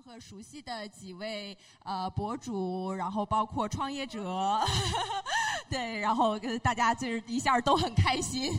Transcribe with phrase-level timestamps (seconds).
[0.00, 4.60] 和熟悉的几位呃博主，然后包括创业者，
[5.68, 8.52] 对，然后跟大家就是一下都很开心。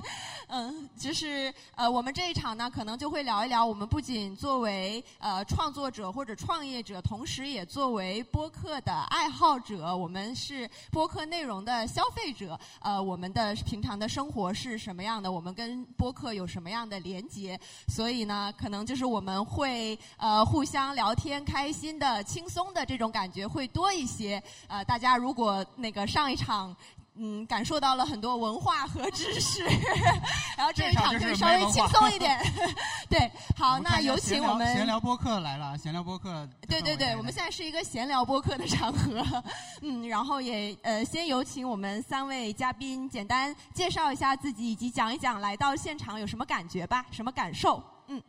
[0.56, 12.60] 嗯，就是呃，我们这一场呢，可能就会聊一聊，我们不仅作为呃创作者或者创业者，同时也作为播客的爱好者，我们是播客内容的消费者。
[12.82, 15.32] 呃，我们的平常的生活是什么样的？
[15.32, 17.60] 我们跟播客有什么样的连接？
[17.88, 24.40] 所以呢，可能就是我们会呃互相聊天、开心的、轻松的这种感觉会多一些。
[24.68, 26.76] 呃，大家如果那个上一场。
[27.16, 29.64] 嗯，感受到了很多文化和知识，
[30.58, 32.40] 然后这一场可以稍微轻松一点。
[33.08, 36.50] 对，好，那有请我们闲聊播客来了，闲聊播客。
[36.68, 39.44] 对对对，我们现在是一个闲聊播客的场合。
[39.82, 47.84] 嗯，然后也呃，先有请我们三位嘉宾简单介绍一下自己，以及讲一讲来到现场有什么感觉吧，什么感受？
[48.08, 48.20] 嗯。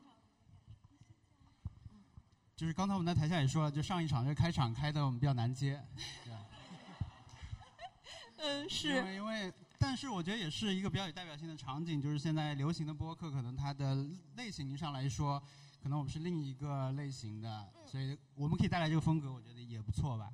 [2.54, 5.80] 就是刚才我们在台下也说了，就上一场这开场开的我们比较难接。
[8.44, 8.88] 嗯，是。
[8.88, 15.42] 因为，因为，但是我觉得也是一个比较有代表性的场景，就是现在流行的播客，可能它的类型上来说，
[15.82, 20.28] 可能我们是另一个类型的，所以我们可以带来这个风格，我觉得也不错吧。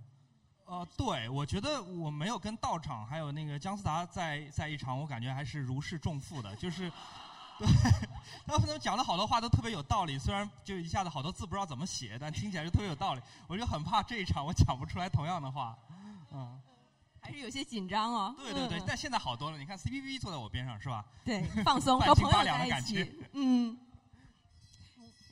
[0.64, 6.90] 呃，对，我觉得我没有跟道场还有那个姜思达在在一场，我感觉还是如释重负的，就是，
[7.58, 7.66] 对，
[8.46, 13.20] 他们讲的好多话都特别有道理，虽然就一下子好多字不知道怎么写，但听起来就特别有道理。
[13.48, 15.76] 我就很怕这一场我讲不出来同样的话，
[16.32, 16.60] 嗯。
[17.20, 18.34] 还是有些紧张哦。
[18.38, 19.58] 对对对，但现在好多了。
[19.58, 21.04] 你看 C P P 坐在我边上是吧？
[21.24, 23.24] 对， 放松和朋友在一起。
[23.32, 23.78] 嗯。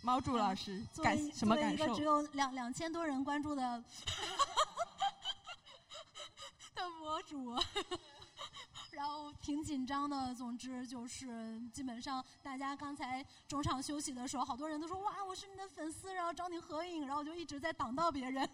[0.01, 1.85] 猫柱老师感什么感受？
[1.85, 3.83] 一个只有两两千多人关注的
[6.75, 7.55] 的博主，
[8.93, 10.35] 然后挺紧张的。
[10.35, 18.49] 总之就是，基本上大家刚才中场休息的时候，好多人都说：“哇，我是你的粉丝，然后找你合影。”然后就一直在挡到别人。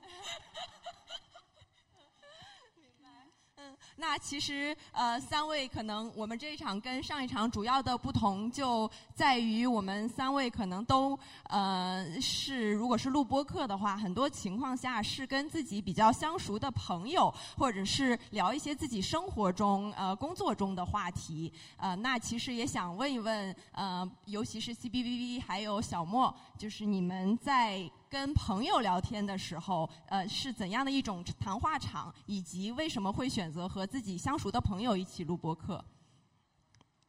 [4.07, 21.51] 那其实呃，三位可能我们这一场跟上一场主要的不同就在于，我们三位可能都呃是，如果是录播课的话，很多情况下是跟自己比较相熟的朋友，或者是聊一些自己生活中呃工作中的话题。
[21.79, 27.91] 呃，那其实也想问一问呃，尤其是 C B V V 还有小莫，就是你们在。
[28.15, 35.85] 跟朋友聊天的时候，呃，是怎样的一种谈话场，以及为什么会选择和自己相熟的朋友一起录播客？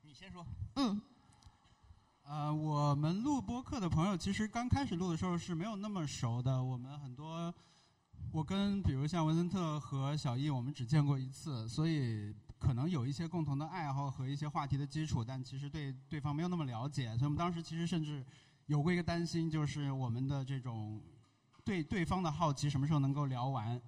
[0.02, 0.44] 你先说。
[0.78, 1.00] 嗯。
[2.24, 6.64] 呃，我们录播客的朋友，其实刚开始录的时候是没有那么熟的。
[6.64, 7.54] 我们很多，
[8.32, 17.10] 我跟比如像文森特和小易，我们只见过一次，所以可能有一些共同的爱好和一些话题的基础，但其实对对方没有那么了解。
[17.10, 18.26] 所以我们当时其实甚至。
[18.68, 21.02] 有过一个担心，就是我们的这种
[21.64, 23.80] 对对方的好奇什么时候能够聊完？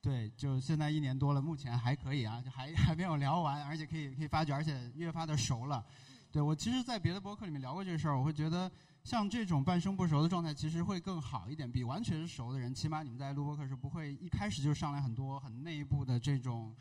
[0.00, 5.84] 对，就现在一年多了，目前还可以啊，就还 还没有聊完，而且可以可以发觉，而且越发的熟了。
[6.30, 8.70] 对我其实，在别的博客里面聊过这事儿，我会觉得
[9.02, 16.76] 像这种半生不熟的状态，其实会更好一点，比完全熟的人，起码你们在录播客时不会一开始就上来很多很内部的这种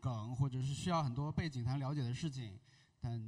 [0.00, 2.56] 梗，或者是需要很多背景才能了解的事情，
[3.00, 3.20] 但。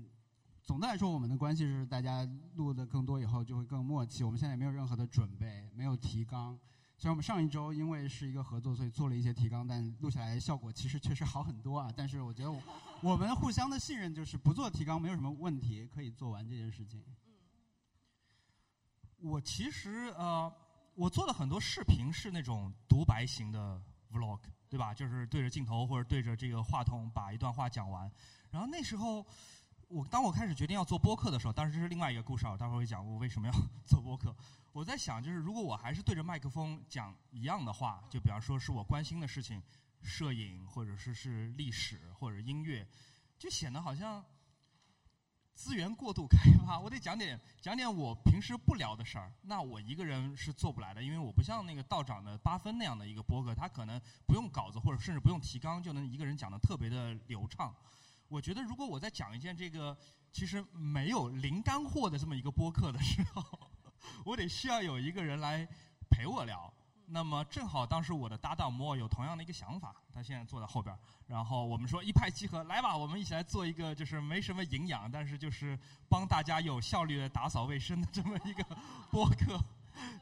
[0.65, 4.23] 总的来说，我们的关系是大家录的更多以后就会更默契。
[4.23, 6.57] 我们现在也没有任何的准备，没有提纲。
[6.97, 11.93] 虽然我们上一周因为是一个合作，所以做了一些提纲，但录下来效果其实确实好很多啊。
[11.97, 12.63] 但是我觉得我
[13.03, 17.03] 我们互相的信任就是不做提纲没有什么问题，可以做完这件事情。
[19.21, 20.51] 我其实呃，
[20.95, 24.95] 我做的很多视频是那种独白型的 vlog，对吧？
[24.95, 28.09] 就是对着镜头或者对着这个话筒把一段话讲完。
[28.49, 29.27] 然后那时候。
[29.93, 33.53] 我当我开始决定要做播客的时候，当时是另外一个故事啊，待会儿会讲我为什么要
[33.85, 34.35] 做播客。
[34.73, 39.63] 我在想，就是如果我还是对着麦克风讲一样的话，就比方说是我关心的事情，
[40.01, 42.89] 摄影或者是是历史或者音乐，
[43.39, 44.25] 就显得好像
[45.55, 46.81] 资源过度开发。
[46.81, 57.75] 我得讲点讲点我平时不聊的事儿，那我一个人是做不来的，因为我不像那个道长的八分那样的一个播客，他可能不用稿子或者甚至不用提纲就能一个人讲的特别的流畅。
[58.33, 59.95] 我觉得，如果我在讲一件这个
[60.33, 63.71] 其实没有零干货的这么一个播客的时候，
[64.25, 65.69] 我得需要有一个人来
[66.09, 66.73] 陪我聊。
[67.05, 70.97] 那么正好当时我的搭档莫有同样的一个想法，他现在坐在后边
[71.27, 75.79] 然后我们说一拍即合，来吧，我们一起来做一个就是没什么营养，但是就是
[76.09, 78.65] 帮大家有效率的打扫卫生的这么一个
[79.13, 79.61] 播客。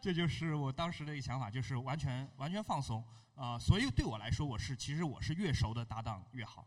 [0.02, 3.04] 这就是我当时的一个想法，就是完全完全放松
[3.36, 3.56] 啊。
[3.56, 6.66] 所以对我来说，我是其实我是越熟的搭档越好。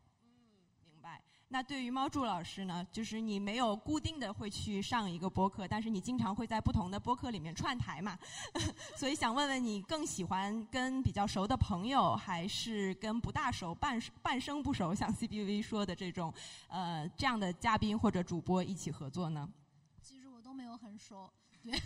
[1.53, 8.17] 那对于猫柱老师呢，就是你没有固定的会去上一个播客，但是你经常会在不同的播客里面串台嘛，
[8.97, 16.33] 所以想问问你更喜欢跟比较熟的朋友，还是跟不大熟、半半生不熟，像 CBV 说的这种
[16.69, 19.47] 呃这样的嘉宾或者主播一起合作呢？
[20.01, 21.29] 其实我都没有很熟，
[21.63, 21.79] 对，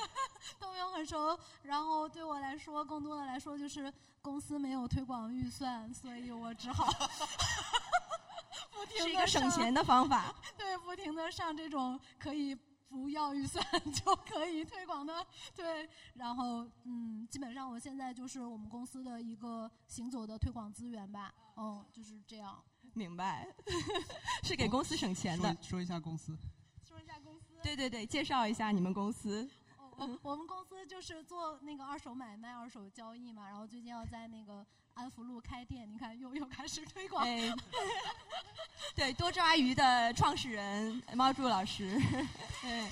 [0.58, 1.38] 都没有很熟。
[1.62, 3.92] 然后对我来说，更多的来说就是
[4.22, 6.86] 公司没有推广预算，所以我只好
[8.80, 10.34] 不停是一个的省钱的方法。
[10.56, 12.54] 对，不停的上这种可以
[12.88, 13.62] 不要预算
[13.92, 15.88] 就可以推广的，对。
[16.14, 22.58] 然后嗯，基本上我现在就是我们公司的一个行走的推广资源吧，嗯，就是这样。
[22.94, 23.46] 明白，
[24.42, 25.52] 是给公司省钱的。
[25.60, 26.36] 说说一下公司，
[26.82, 27.46] 说一下公司。
[27.62, 29.46] 对对对，介绍一下你们公司。
[30.00, 34.64] 哦，我我们公司就是做那个二手买卖、二手交易嘛，然后最近要在那个
[34.94, 37.22] 安福路开店，你看又又开始推广。
[37.24, 37.52] 哎，
[38.96, 42.00] 对，多抓鱼的创始人猫柱老师，
[42.62, 42.90] 对，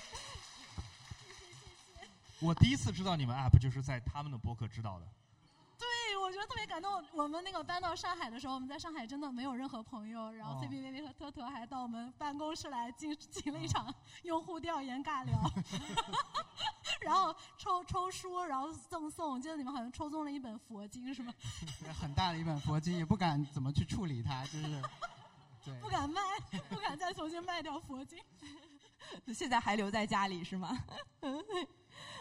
[2.41, 5.07] 我第一次知道你们 app 就是在他们的博客知道的。
[5.79, 7.05] 对，我觉得特别感动。
[7.13, 13.95] 我们那个搬到上海的时候，我们在上海真的没有任何朋友，然后哦 CBVV 和特特还到我们办公室来进行了一场
[14.25, 15.39] 用户调研尬聊，
[17.69, 19.33] 抽抽书，然后赠送。
[19.33, 21.35] 我记得你们好像抽中了一本佛经，是吗？
[22.01, 24.83] 很大的一本佛经，也不敢怎么去处理它，就是
[25.67, 25.89] 对不。
[25.89, 26.23] 敢卖，
[26.71, 28.19] 不敢再重新卖掉佛经。
[29.35, 30.79] 现在还留在家里是吗？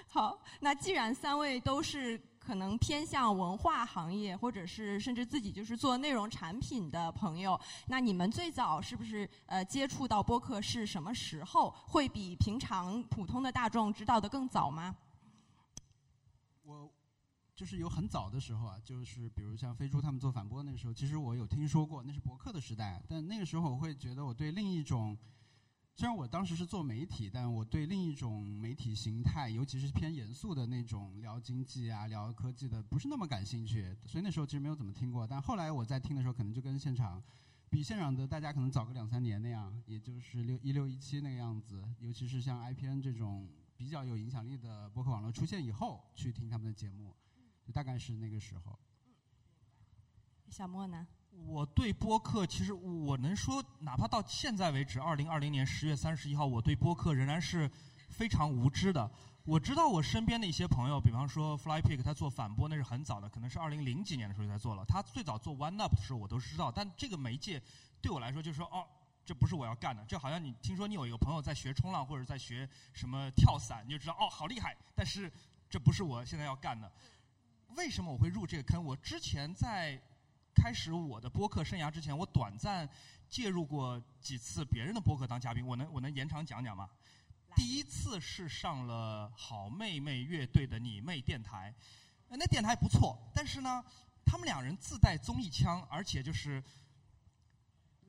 [0.09, 7.57] 好，那既然三位都是可能偏向文化行业，或者是甚至自己就是做内容产品的朋友，
[7.87, 11.73] 那你们最早是不是呃接触到播客是什么时候？
[11.87, 14.93] 会比平常普通的大众知道的更早吗？
[16.67, 16.91] 我
[17.55, 23.01] 就是有很早的时候啊，就是比如像飞猪他们做反播那个时候，其实我有听说过，那是博客的时代。
[23.07, 25.17] 但那个时候我会觉得我对另一种，
[25.95, 33.95] 虽然我当时是做媒体，但我对另一种媒体形态，尤其是偏严肃的那种聊经济啊、聊科技的，不是那么感兴趣。
[34.05, 35.25] 所以那时候其实没有怎么听过。
[35.25, 37.23] 但后来我在听的时候，可能就跟现场。
[37.69, 47.15] 比现场的大家可能早个两三年那样，也就是六一六一七那个样子，尤其是像 IPN 这种比较有影响力的博客网络出现以后，去听他们的节目，
[47.63, 48.77] 就大概是那个时候。
[50.49, 51.05] 小莫呢？
[51.45, 57.69] 我对播客，其实我能说，哪怕到现在为止，二零二零年十月三十一号，我对播客仍然是
[58.09, 59.11] 非常无知的。
[59.43, 64.83] 我知道我身边的一些朋友，比方说 FlyPick，他做反播那是很早的，可能是二零零几年的时候就在做了。
[64.85, 67.61] 他最早做 One Up 的时候，我都知道，但这个媒介
[68.01, 68.83] 对我来说就是说，哦，
[69.27, 70.01] 这不是我要干的。
[70.05, 74.73] 就好像你听说你有一个朋友在学冲浪或者在学什么跳伞，你就知道哦，好厉害。
[74.95, 75.29] 但是
[75.69, 76.89] 这不是我现在要干的。
[77.75, 78.81] 为什么我会入这个坑？
[78.81, 80.01] 我之前在
[80.55, 82.89] 开始我的播客生涯之前，我短暂
[83.27, 85.67] 介入过几次别人的播客当嘉宾。
[85.67, 86.89] 我能我能延长讲讲吗？
[87.53, 91.73] 第一次是上了好妹妹乐队的你妹电台，
[92.29, 93.83] 呃那电台不错，但是呢，
[94.25, 96.63] 他们两人自带综艺腔，而且就是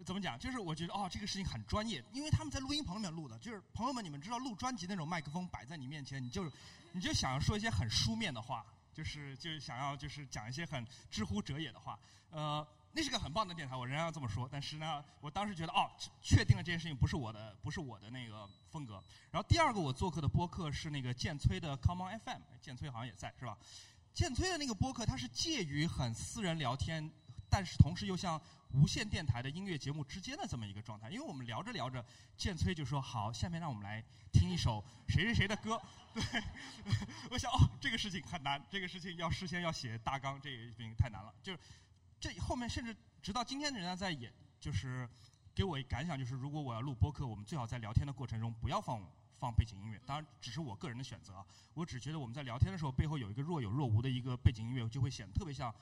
[0.05, 6.51] 怎么讲，就是我觉得哦，这个事情很专业，因为他们在录音棚里面录的，就是朋友们，你们知道录专辑那种麦克风摆在你面前，你就
[6.93, 11.99] 你就想要说一些很书面的话，就是就是想要就是讲一些很知乎者也的话，
[12.31, 12.67] 呃。
[12.91, 14.49] 那是个很棒的电台，我仍然要这么说。
[14.51, 15.89] 但是呢，我当时觉得哦，
[16.23, 18.95] 确定了这件事情不是我的，不是我的那个风格。
[19.31, 23.57] 然后第二个我做客的播客是那个建崔的 Come On FM，建崔好像也在是吧？
[24.15, 27.09] 建崔的那个播客，它是介于很私人聊天，
[27.51, 28.41] 但是同时又像
[28.73, 31.11] 无线电台的音乐节目之间的这么一个状态。
[31.11, 32.05] 因为我们聊着聊着，
[32.37, 35.81] 建崔就说：“好，下面让我们来听一首谁谁谁的歌。”
[36.15, 36.23] 对，
[37.31, 41.33] 我想哦，这个事情很难，这个事情要事先要写大纲，这个事情太难了。
[41.43, 41.59] 就是
[42.21, 45.09] 这后面甚至直到今天，人家在演，就是
[45.55, 49.01] 给我一感想，就是如果我要录播客，我们最好在聊天的过程中不要放
[49.39, 50.01] 放背景音乐。
[50.05, 51.45] 当然，只是我个人的选择。
[51.75, 55.73] 我只觉得我们在聊天的时候，背后有一个若有若无的一个背景音乐，就会显得特别像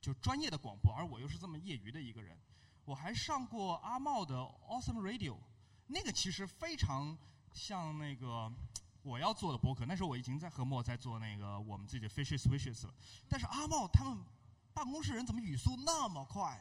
[0.00, 2.36] 就专业的广播，而我又是这么业余的一个人。
[2.84, 4.36] 我还上过阿茂的
[4.68, 5.36] Awesome Radio，
[5.86, 7.16] 那个其实非常
[7.52, 8.50] 像那个
[9.02, 9.84] 我要做的播客。
[9.86, 12.94] 那时候我已经在和莫在做那个我们自己的 Fishes Wishes 了，
[13.28, 14.18] 但是阿茂他们
[14.72, 16.60] 办公室人怎么语速那么快？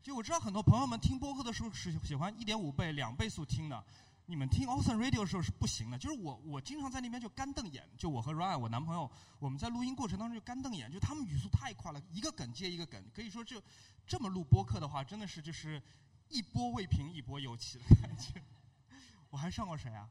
[0.00, 3.84] 就我知道很多朋友们听播客的时候是喜欢一点五倍、两倍速听的，
[4.30, 5.96] 你们听 Awesome Radio 的时候是不行的。
[5.96, 7.88] 就是我，我经常在那边就干瞪眼。
[7.96, 13.02] 就我和 Ryan 我男朋友，我们在录音过程当中就干瞪眼，就他们语速太快了，一个梗接一个梗。
[13.14, 13.58] 可以说就
[14.06, 15.82] 这么录播客的话，真的是就是
[16.28, 18.42] 一波未平一波又起的感觉。
[19.30, 20.06] 我还上过谁啊？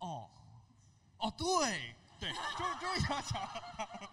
[0.00, 0.28] 哦，
[1.16, 4.10] 哦，对对，终终于要讲了。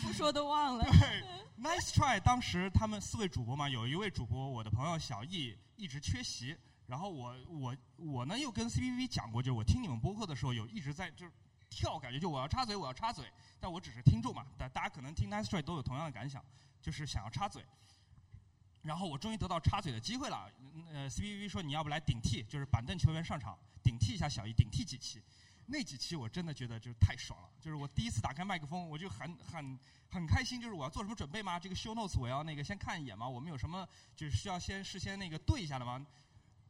[0.00, 0.84] 不说都忘了。
[0.84, 1.24] 对
[1.60, 2.20] ，Nice try。
[2.20, 11.32] 当时他们四位主播嘛，有一位主播，我的朋友小易一直缺席，然后我我我呢又跟 CPV 讲过，就是我听你们播客的时候有一直在就是
[11.68, 16.44] 跳，感觉就我要插嘴，我要插嘴，但我只是听众嘛，大大家可能听 Nice try 都有同样的感想，
[16.80, 17.64] 就是想要插嘴。
[18.82, 20.48] 然后我终于得到插嘴的机会了，
[20.92, 25.20] 呃，CPV 说你要不来顶替，就是板凳球员上场顶替一下小易，顶替几期。
[25.66, 29.76] 那几期我真的觉得就是太爽了，就是我第一次打开麦克风，我就很很
[30.08, 31.58] 很开心，就是我要做什么准备吗？
[31.58, 33.28] 这个 show notes 我要那个先看一眼吗？
[33.28, 36.06] 我们有什么就是需要先事先那个对一下的吗？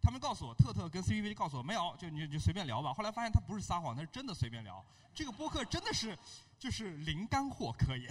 [0.07, 2.95] 他们告诉我，特特跟 CPV 告诉我没有，就你就随便聊吧。
[2.95, 4.81] 后来发现他不是撒谎，他是真的随便聊。
[5.13, 6.17] 这个播客真的是
[6.61, 8.09] 就是零干货可言，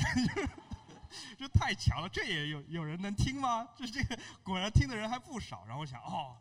[1.40, 2.10] 这太强了。
[2.10, 3.66] 这也有有人能听吗？
[3.78, 5.64] 这这个果然听的人还不少。
[5.66, 6.36] 然后我想，哦，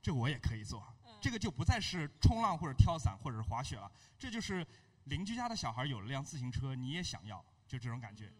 [0.00, 0.80] 这我也可以做。
[1.20, 4.64] 这个就不再是冲浪或者跳伞或者是滑雪了，这就是
[5.06, 8.32] 邻居家的小孩有了辆自行车，你也想要，就这种感觉。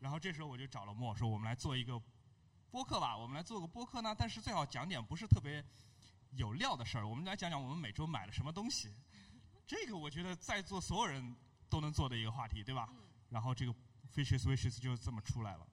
[0.00, 2.02] 然后这时候我就找了莫说，我们来做一个
[2.68, 5.64] 播客吧，我们来做个播客呢，但是最好讲点不是特别
[6.32, 8.92] 有料的事儿，我们来讲讲我们每周买了什么东西。
[9.66, 11.34] 这个我觉得在座所有人
[11.68, 12.88] 都能做的一个话题，对吧？
[13.30, 13.74] 然后这个
[14.14, 15.66] Fishes Wishes 就这么出来了。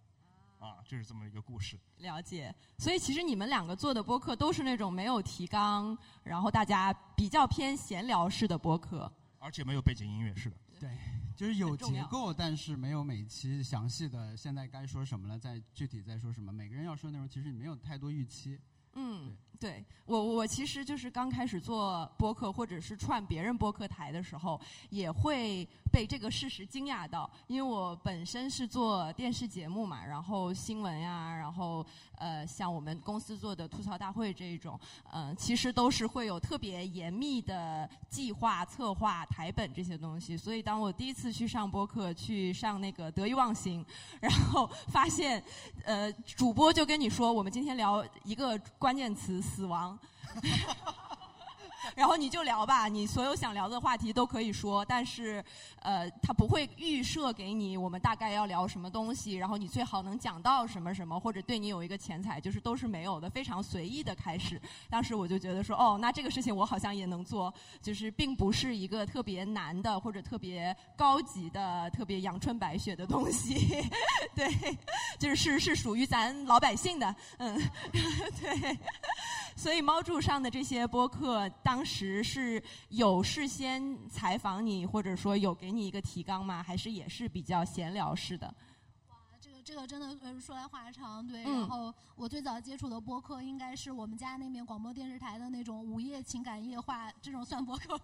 [0.59, 1.77] 啊，就是这么一个故事。
[1.97, 10.55] 了解，所以其实你们两个做的播客都是那种没有提纲，然后大家比较偏闲聊式的播客，而且没有背景音乐，是的。
[10.79, 10.97] 对，
[11.35, 16.49] 就是有结构，但是没有每期详细的现在该说什么了，再具体再说什么。
[16.53, 18.57] 每个人要说内容，其实你没有太多预期。
[18.95, 24.59] 嗯，对我我其实就是刚开始做播客或者是串别人播客台的时候，
[24.89, 31.85] 也会被这个事实惊讶到，因为我本身是做电视节目嘛，然后新闻呀，然后
[32.23, 34.79] 呃像我们公司做的吐槽大会这一种，
[35.11, 40.37] 嗯，其实都是会有特别严密的计划、策划、台本这些东西。
[40.37, 43.85] 所以当我第一次去上播客，去上那个得意忘形，
[44.21, 45.43] 然后发现
[45.83, 48.53] 呃主播就跟你说，我们今天聊一个。
[48.77, 49.97] 关键词死亡，
[51.95, 55.43] 然后你就聊吧，你所有想聊的话题都可以说，但是
[55.81, 64.61] 呃，他不会预设给你我们大概要聊什么东西，然后你最好能讲到什么什么，或者对你有一个钱财，就是都是没有的，非常随意的开始。
[64.89, 73.83] 当时我就觉得说，哦，那这个事情我好像也能做，就是并不是一个特别难的或者特别高级的、特别阳春白雪的东西，
[74.35, 74.49] 对，
[75.19, 77.61] 就是是是属于咱老百姓的，嗯，
[78.39, 78.77] 对。
[79.55, 86.61] 所以猫柱上的这些播客，当时是有事先采访你，或者说有给你一个提纲吗？
[86.61, 88.53] 还是也是比较闲聊式的？
[89.65, 91.41] 这个真的呃说来话长，对。
[91.41, 97.99] 然后我最早接触的播客应该是我们家那边广播电视台的那种午夜情感夜话，这种算播客。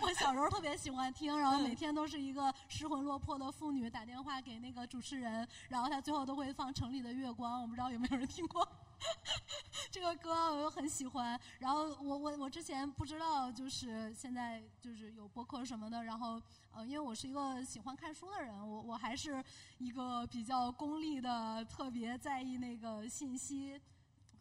[0.00, 8.62] 我小时候特别喜欢听，然后每天都是一个失魂落魄的妇女打电话给那个主持人，然后他最后都会放《城里的月光》，我不知道有没有人听过
[9.90, 11.38] 这个歌，我又很喜欢。
[11.58, 16.40] 然后我我我之前不知道，就是现在就是有播客什么的，然后。
[16.74, 19.44] 呃，因为我是一个喜欢看书的人，我我还是
[19.76, 23.78] 一个比较功利的，特别在意那个信息。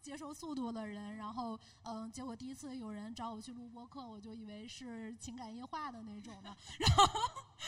[0.01, 7.05] 接受速度的人，然后嗯，结果第一次有人找我去录播课，我就以为是情感夜话的那种的， 然后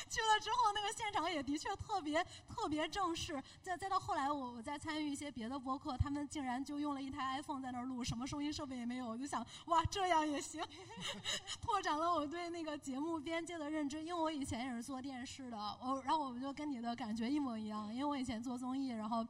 [0.10, 3.42] 去了之后，那个现场也的确特别特别正式。
[3.62, 10.64] 再再到后来，我我再参与一些别的播客，他们竟然就用了一台 iPhone 在那儿录，什么收音设备也没有，我就想，哇，这样也行，
[11.62, 14.04] 拓展了我对那个节目边界的认知。
[14.04, 19.26] 因为我以前也是做电视的，我然后我就跟你的感觉一模一样，因为我以前做综艺，然后。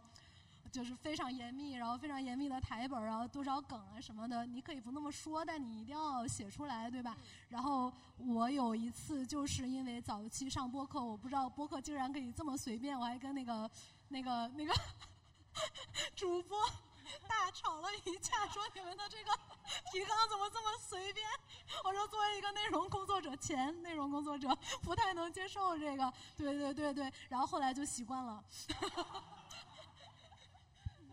[0.74, 7.16] 就是非常严密，然后非常严密的台本然后多少梗啊什么的，你可以不那么说，但你一定要写出来，对吧？
[7.48, 13.70] 然后我有一次就是因为早期上播客，我不知道播客竟然可以这么随便，我还跟那个
[14.08, 14.74] 那个那个
[16.16, 16.58] 主播
[17.28, 19.32] 大吵了一架，说你们的这个
[19.94, 21.24] 提纲怎么这么随便？
[21.84, 24.50] 我说作为一个内容工作者，前内容工作者
[24.82, 28.44] 不太能接受这个，对对对对，然后后来就习惯了。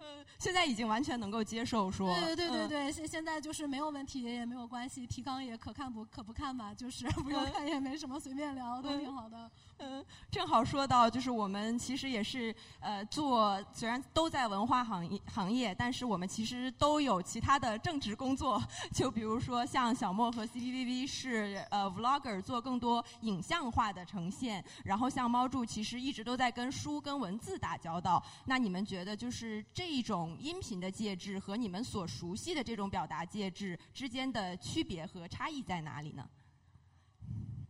[0.38, 9.50] 现在已经完全能够接受说，对对对对现现在就是没有问题也没有关系，提纲也可看不可不看吧，就是 不用看也没什么，随便聊都挺好的。
[9.80, 18.62] 嗯， 正好说到，就是我们其实也是呃做，虽然都在文化行业行业，但是我们其实都有其他的正职工作。
[18.92, 24.62] 就比如说像小莫和 CPVV 是呃 vlogger，做更多影像化的呈现。
[24.84, 28.22] 然后像猫柱其实一直都在跟书跟文字打交道。
[28.44, 36.28] 那你们觉得就是这一种音频的介质和你们所熟悉的这种表达介质之间的区别和差异在哪里呢？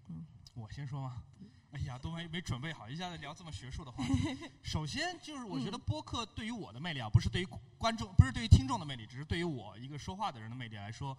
[0.09, 1.23] 嗯，我先说吗？
[1.73, 4.37] 哎呀，都没没准备好，一下子聊这么学术的话题。
[4.61, 7.49] 首先就是我觉得播客对于我的魅力啊，不是对于
[7.79, 11.17] 观众，不是对于听众的魅力，只是对于我一个说话的人的魅力来说，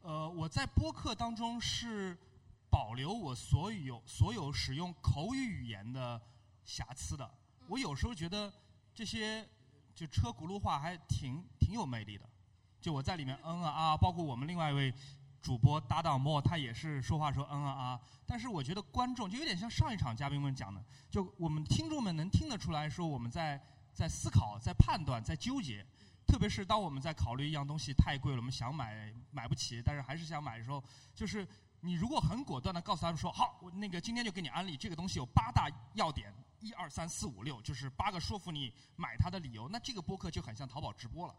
[0.00, 2.18] 呃，我在播客当中是
[2.68, 6.20] 保留我所有所有使用口语语言的
[6.64, 7.30] 瑕疵的。
[7.68, 8.52] 我有时候觉得
[8.92, 9.48] 这些
[9.94, 12.28] 就车轱辘话还挺挺有魅力的。
[12.80, 14.92] 就我在里面嗯啊啊，包括我们另外一位。
[15.42, 23.60] 主播搭档莫，他也是说话说嗯啊啊，但是我觉得观众就有点像上一场嘉宾们讲的，就我们听众们能听得出来说我们在
[23.92, 25.84] 在思考、在判断、在纠结，
[26.28, 30.82] 特别是当我们在考虑一样东西太贵了，我们想买买不起，但是还是想买的时候，
[31.12, 31.44] 就是
[31.80, 41.34] 你如果很果断的告诉他们说好，我那个今天就给你安利这个东西有八大要点，一二三四五六，就是八个说服你买它的理由，那这个播客就很像淘宝直播了。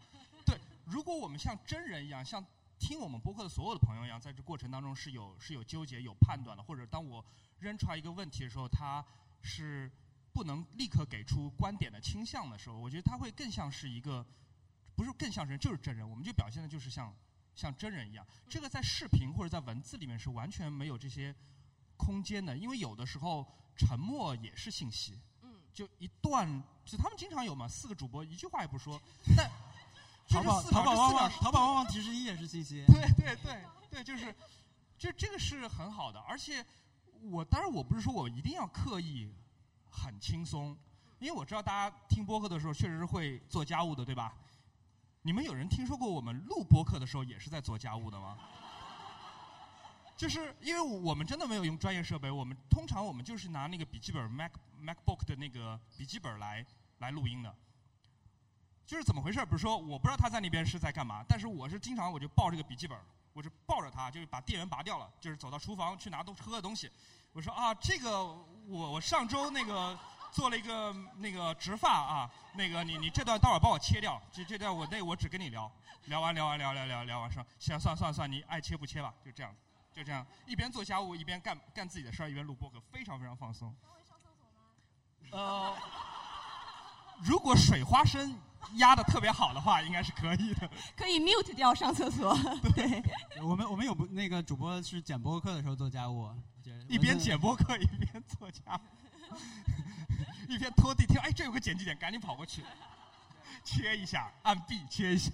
[0.46, 2.46] 对，如果我们像真人一样，像。
[2.80, 7.24] 听我们播客的所有的朋友一样，在这过程当中是有是有纠结、有判断的，或者当我
[7.60, 9.04] 扔出来一个问题的时候，他
[9.42, 9.90] 是
[10.34, 14.26] 不能立刻给出观点的倾向的时候，我觉得他会更像是一个，
[14.96, 17.16] 不是更像是就是真人，我们就表现的就是像
[17.56, 18.26] 像真人一样。
[18.50, 21.34] 这个在视频或者在文字里面是完全没有这些
[21.96, 25.18] 空间的，因为有的时候沉默也是信息。
[25.42, 25.62] 嗯。
[25.74, 29.02] 就一段，就他们经常有嘛，四个主播一句话也不说，
[29.38, 29.50] 但。
[30.30, 32.84] 淘宝淘宝旺旺淘宝旺旺提示一也是信息。
[32.88, 33.62] 对对对
[33.92, 34.36] 对，就是，
[34.98, 36.66] 就这个是很好的，而且
[37.30, 39.32] 我当然我不是说我一定要刻意
[39.90, 40.76] 很轻松，
[41.20, 44.34] 因为我知道大家听播客的时候确实是会做家务的，对吧？
[45.22, 48.38] 你们有人听说过我们录播客的时候也是在做家务的吗？
[50.16, 54.52] 就是因为我们真的没有用专业设备，我们通常我们就是拿那个笔记本 Mac
[54.82, 56.66] MacBook 的那个笔记本来
[57.00, 57.54] 来录音的。
[58.86, 59.44] 就是怎么回事？
[59.46, 62.98] 比如说，我不知道他在那边是在干嘛，但是我是经常我就抱这个笔记本，
[63.34, 66.92] 我就抱着它，就是把电源拔掉了，就是走到厨房去拿东喝的东西。
[67.32, 68.24] 我说啊，这个
[68.68, 69.98] 我我上周那个
[70.32, 75.72] 做了一个那个植发啊，那个你你这段待会儿帮我切掉，这这段我那我只跟你聊，
[76.06, 79.56] 聊完聊完聊聊聊聊完说，行，算了算了算了，你爱切不切吧，就这样，
[79.94, 83.74] 就这样，一边做家务一边干干自己的事儿，一边录播客，非常非常放松。
[84.08, 84.46] 上厕所
[85.32, 85.44] 吗？
[85.44, 85.76] 呃，
[87.24, 88.36] 如果水花生。
[88.78, 90.68] 压的特别好的话，应该是可以的。
[90.98, 92.36] 可以 mute 掉上厕所。
[92.74, 93.04] 对，
[93.44, 96.28] 我们我们有那个主播是剪播客的时候做家务，
[96.88, 99.36] 一边剪播客一边做家务，
[100.50, 102.64] 一边拖地听，哎，这有个剪辑点，赶紧跑过去，
[103.64, 105.32] 切一下，按 B 切一下。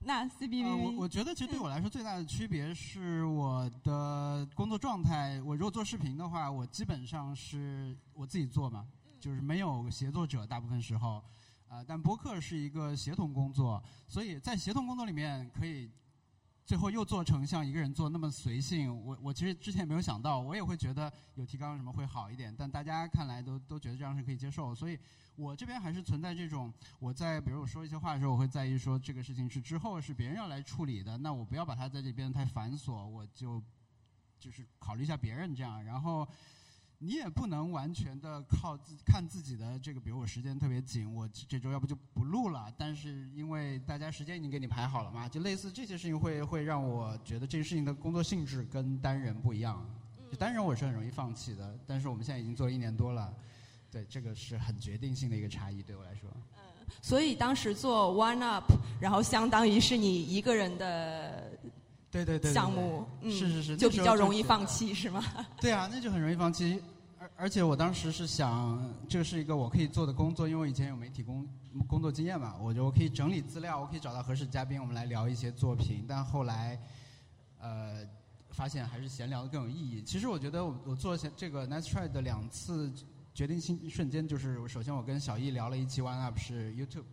[0.00, 5.40] 那 C B V，我我觉得其实对我来说最大的区别是我的工作状态。
[5.42, 8.84] 我如果做视频的话，我基本上是我自己做嘛。
[9.26, 11.20] 就是没有协作者，大部分时候，
[11.66, 15.90] 呃，但播客是一个协同工作，所以在协同工作里面可以
[16.64, 18.88] 最后又做成像一个人做那么随性。
[19.04, 24.96] 我我其实之前也没有想到，我也会觉得有提纲什么会好一点，但大家看来都都觉得这样是可以接受，所以
[25.34, 33.60] 我这边还是存在这种，我在比如我说一些话的时候，我会在意说这个事情是之后是别人要来处理的，那我不要把它在这边太繁琐，我就
[34.38, 36.28] 就是考虑一下别人这样，然后。
[36.98, 42.72] 你也不能完全的靠自看自己的这个，比如我时间特别紧，我这周要不就不录了。
[42.78, 49.86] 但是因为大家时间已经给你排好了嘛，就类似这些事情会会让我觉得这个事情的工作性质跟单人不一样。
[50.30, 53.32] 就单人我是很容易放弃的，但是我们现在已经做了一年多了，
[53.90, 56.30] 对这个是很决定性的一个差异对我来说。
[56.56, 56.62] 嗯，
[57.02, 61.52] 所以当时做 One Up，然后相当于是你一个人的。
[62.24, 65.22] 对对对，项目是是是，就比较容易放弃，是吗？
[65.60, 66.80] 对啊，那就很容易放弃。
[67.18, 71.46] 而而且我当时是想，这是一个我可以做的工作，因为我以前有媒体工
[71.86, 76.04] 工作经验嘛，我觉得我可以整理资料，我可以找到合适嘉宾，我们来聊一些作品。
[76.08, 76.80] 但后来，
[77.60, 78.06] 呃，
[78.50, 80.02] 发现还是闲聊的更有意义。
[80.02, 82.92] 其实我觉得我我做这个 Nice Try 的两次
[83.34, 87.04] 决定性瞬间，就是首先我跟小易聊了一期 One Up 是 YouTube。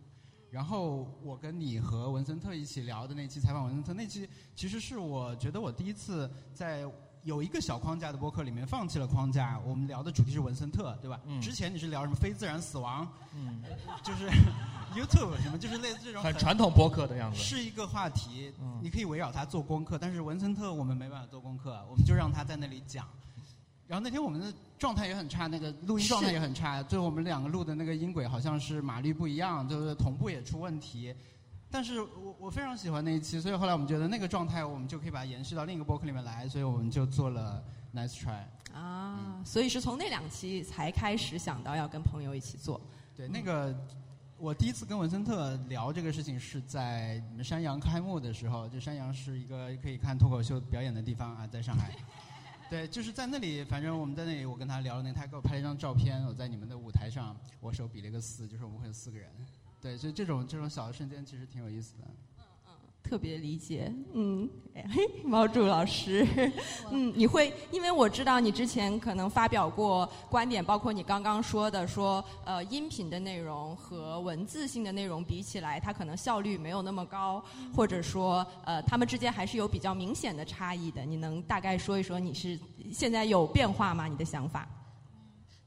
[0.54, 6.88] 然后我跟你和文森特一起聊的那期采访文森特那期，其实是我觉得我第一次在
[7.24, 9.58] 有一个小框架的播客里面放弃了框架。
[9.66, 11.20] 我们聊的主题是文森特，对吧？
[11.26, 11.40] 嗯。
[11.40, 13.04] 之前你是聊什么非自然死亡？
[13.34, 13.64] 嗯。
[14.04, 14.28] 就是
[14.94, 17.36] YouTube 什么，就是类似这种很传统播客的样子。
[17.36, 19.98] 是一个话题，你可以围绕它做功课。
[19.98, 23.04] 但是文森特我们没办法做功课，我们就让他在那里讲。
[23.86, 26.82] 然后那天我们的状态也很差，那个录音状态也很差。
[26.84, 31.14] 最后我们两个录的那个音轨好像是码率不一样，就是同步也出问题。
[31.70, 38.44] 但是我我非常喜欢那一期，所以后来我们觉得那个状态我们就可以把它延续到另一个播客里面来，所以我们就做了 Nice Try。
[38.72, 42.80] 啊，所以是从那两期才开始想到要跟朋友一起做。
[43.16, 43.76] 对，那个
[44.38, 51.94] 我第一次跟文森特聊这个事情是在你们山羊开幕的时候，就山羊是一个可以看脱口秀表演的地方啊，在上海。
[52.74, 59.30] 对，就是在那里，反正我们在那里，我跟他聊了那，他给我拍了一张照片，我在你们的舞台上，我手比了一个四，就是我们会有四个人。
[59.80, 62.04] 对，所以这种这种小的瞬间其实挺有意思的。
[63.06, 66.26] 特别理解，嗯，嘿，毛主老师，
[66.90, 77.44] 嗯，你会，因为我知道你之前可能发表过观点，包括你刚刚说的，说呃，音频的内容和文字性的内容比起来，它可能效率没有那么高，
[77.76, 81.04] 或者说呃，他们之间还是有比较明显的差异的。
[81.04, 82.58] 你能大概说一说你是
[82.90, 84.06] 现在有变化吗？
[84.08, 84.66] 你的想法？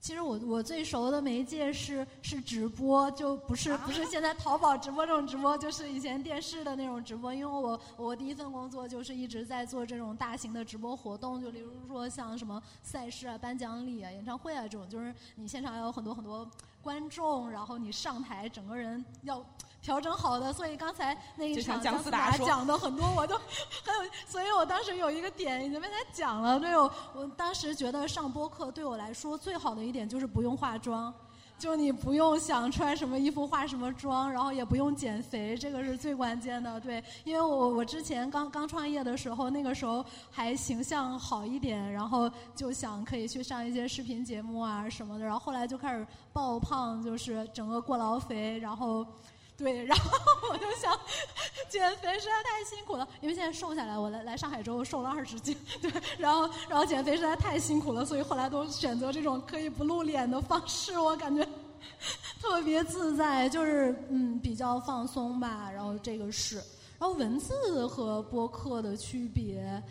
[0.08, 7.34] 其实我我最熟的媒介是是直播，就不是不是现在淘宝直播这种直播，就是以前电视的那种直播。
[7.34, 16.50] 因为我我第一份工作就是一直在做这种大型的直播活动，就例如说像什么赛事啊、颁奖礼啊、演唱会啊这种，就是你现场要有很多很多
[16.88, 19.44] 观众，然后你上台整个人要。
[19.80, 23.46] 调整好的，所以刚才那一场姜思达讲的很多，我都很
[24.06, 26.60] 有，所以我当时有一个点已经被他讲了。
[26.60, 31.14] 对我，我当时觉得上播课对我来说最好的一点就是不用化妆，
[31.58, 36.80] 就你不用想穿什么衣服、化什么妆，然后也不用减肥，这个是最关键的。
[36.80, 49.06] 对，因为我我之前刚刚创业的时候，那个时候还形象好一点，然后就想可以去上一些视频节目啊什么的，然后后来就开始爆胖，就是整个过劳肥，然后。
[49.58, 50.12] 对，然后
[50.52, 50.98] 我就想
[51.68, 61.44] 减肥实在太辛苦了，因为现在瘦下来，我来来上海之后瘦了二十斤，对，然后然后减肥实在太辛苦了，所以后来都选择这种可以不露脸的方式，我感觉
[62.40, 65.72] 特别自在，就是嗯比较放松吧。
[65.74, 66.58] 然后这个是，
[67.00, 69.82] 然后文字和播客的区别。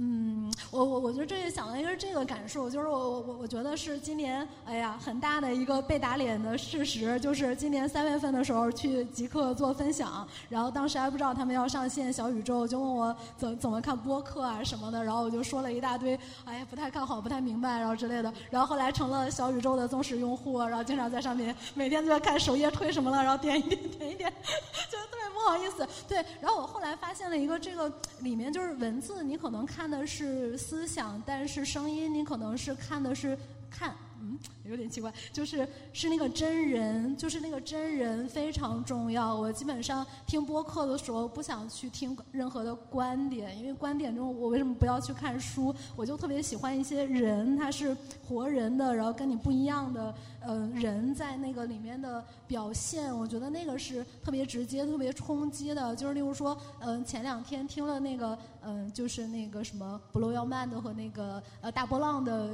[0.00, 24.30] 嗯，我我我觉得这也想到一个这个感受，就是我我我我觉得是今年，哎呀，很大的一个被打脸的事实，就是今年三月份的时候去极客做分享，然后当时还不知道他们要上线小宇宙，就问我怎怎么看播客啊什么的，然后我就说了一大堆，哎呀不太看好，不太明白，然后之类的，然后后来成了小宇宙的忠实用户，然后经常在上面每天都在看首页推什么了，然后点一点点一点，
[24.88, 25.84] 就特别不好意思。
[26.06, 29.87] 对，然后我后来发现了一个这个里面就是文字，你可能看。
[29.88, 33.34] 看的是思想，但是声音你可能是看的是
[33.70, 39.34] 看，嗯，有点奇怪，就是是那个真人，就是那个真人非常重要。
[39.34, 45.74] 我基本上听播客的时候不想去听任何的观点，因为观点中我为什么不要去看书？
[45.96, 47.96] 我就特别喜欢一些人，他是
[48.28, 50.14] 活人的，然后跟你不一样的。
[50.48, 55.94] 呃，人在那个里面的表现，我觉得那个是特别直接、特别冲击的。
[55.94, 62.48] 就是例如说，嗯，前两天听了那个，嗯，就是那个什么《Blow Your Mind》和那个呃大波浪的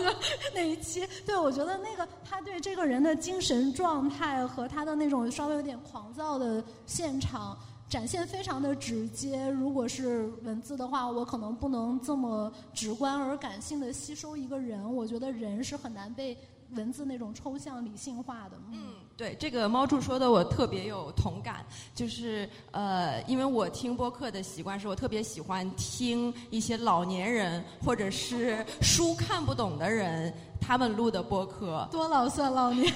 [0.54, 7.54] 那一期，对我觉得那个他对这个人的精神状态和他的那种稍微有点狂躁的现场
[7.90, 9.46] 展现非常的直接。
[9.50, 14.94] 如果是文字的话，我可能不能这么直观而感性的吸收一个人。
[14.96, 16.34] 我觉得人是很难被。
[16.74, 32.92] 文字那种抽象理性化的，嗯，对，这个猫柱说的我特别有同感，就是呃，因为我听播客的习惯是我特别喜欢听一些老年人或者是书看不懂的人他们录的播客，多老算老年，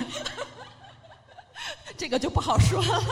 [1.97, 3.03] 这个就不好说了。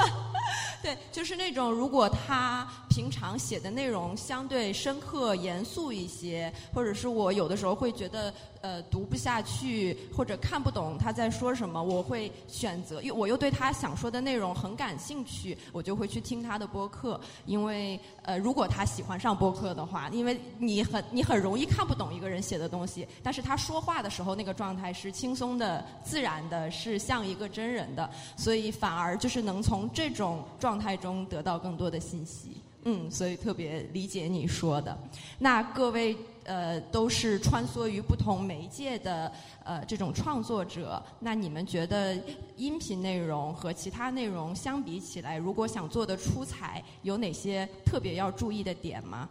[0.82, 8.32] 对，就是那种如果他平常写的内容相对深刻、严肃一些，或者是我有的时候会觉得
[8.66, 17.20] 呃读不下去或者看不懂他在说什么，我会选择，又我又对他想说的内容很感兴趣，我就会去听他的播客。
[17.44, 30.76] 因为呃，如果他喜欢上播客的话，因为你很你很容易看不懂一个人写的东西，但是他说话的时候那个状态是轻松的、自然的，是像一个真人的，所以反而就是能从这种状。
[30.76, 34.96] 态中得到更多的信息，嗯，所以特别理解你说的。
[35.40, 39.32] 那各位呃都是穿梭于不同媒介的
[39.64, 42.16] 呃这种创作者，那你们觉得
[42.56, 49.28] 音频内容和其他内容相比起来，如果想做的出彩，有哪些特别要注意的点吗？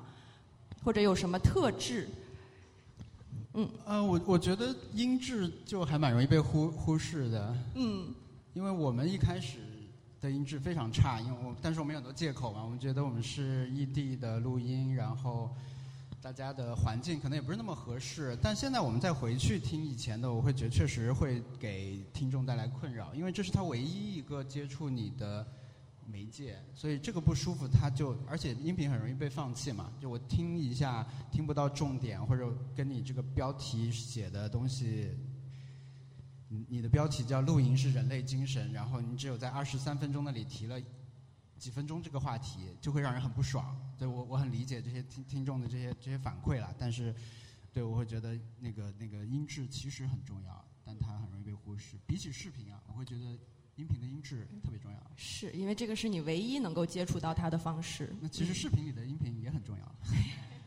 [0.83, 2.09] 或者有什么特质？
[3.53, 7.55] 嗯，呃，我我觉得音质就还蛮容易被忽忽视的。
[7.75, 8.13] 嗯，
[8.53, 9.59] 因为我们一开始。
[10.25, 15.55] 的音质非常差，因为我但是我们有很多借口嘛，我们觉得我们是异地的录音，然后
[16.19, 18.35] 大家的环境可能也不是那么合适。
[18.41, 25.45] 但现在我们再回去听以前的，我会觉得确实会给听众带来困扰，因为这是他唯一一个接触你的
[26.07, 35.11] 媒介，所以这个不舒服，他就而且音频很容易被放弃嘛，就我听一下听不到重点，或者跟你这个标题写的东西。
[36.47, 40.79] 你你的标题叫“露营是人类精神”，然后你只有在二十三分钟那里提了
[41.57, 43.75] 几分钟这个话题，就会让人很不爽。
[43.97, 47.15] 对我我很理解这些听听众的这些这些反馈了，但是
[47.73, 51.97] 对我会觉得那个那个音质其实很重要，但它很容易被忽视。
[52.05, 53.21] 比起视频啊，我会觉得
[53.75, 54.97] 音频的音质特别重要。
[55.15, 58.13] 是因为这个是你唯一能够接触到它的方式。
[58.21, 59.95] 那其实视频里的音频也很重要。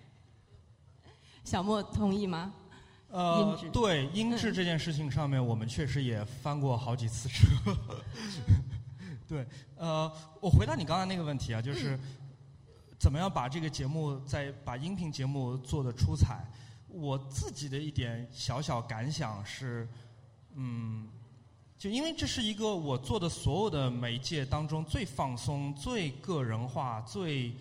[1.44, 2.52] 小莫同意吗？
[3.10, 7.46] 呃，对音质这件事情上面，我们确实也翻过好几次车。
[9.26, 11.98] 对，呃，我回答你刚才那个问题啊，就是
[12.98, 16.44] 怎么样把这个节目在把音频节目做的出彩。
[16.88, 19.86] 我自己的一点小小感想是，
[20.54, 21.06] 嗯，
[21.78, 27.54] 就因为这是一个我做的所有的媒介当中最放松、最个人化、最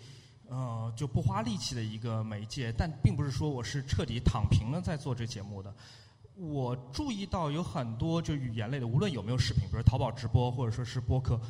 [0.48, 5.72] 呃就不花力气的一个媒介，但并不是说我是彻底躺平了在做这节目的。
[6.34, 11.40] 我注意到有很多就语言类的，无论有没有视频，比如淘宝直播或者说是播客，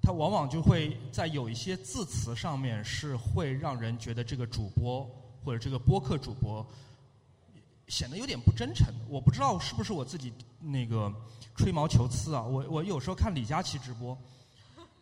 [0.00, 5.04] 它往往就会在有一些字词上面是会让人觉得这个主播
[5.44, 6.66] 或者这个播客主播
[7.88, 8.86] 显得有点不真诚。
[9.08, 11.12] 我不知道是不是我自己那个
[11.54, 12.42] 吹毛求疵啊？
[12.42, 14.16] 我我有时候看李佳琦直播，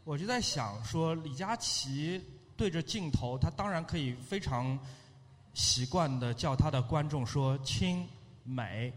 [0.02, 2.20] 我就在想说，李佳琦
[2.58, 4.76] 对着镜头，他当然可以非常
[5.54, 8.04] 习惯的叫他的观众说“亲
[8.42, 8.92] 美”。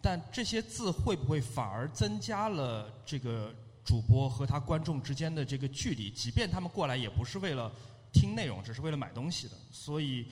[0.00, 6.10] 但这些字会不会反而增加了这个主播和他观众之间的这个距离？
[6.10, 7.70] 即便他们过来也不是为了
[8.12, 9.54] 听内容，只是为了买东西的。
[9.70, 10.26] 所以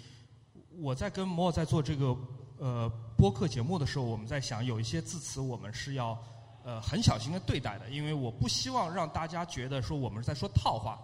[0.79, 2.17] 我在跟摩尔在做这个
[2.59, 6.17] 呃播客节目的时候，我们在想有一些字词我们是要
[6.65, 10.99] 呃很小心的对待的，因为我不希望让大家觉得说我们是在说套话。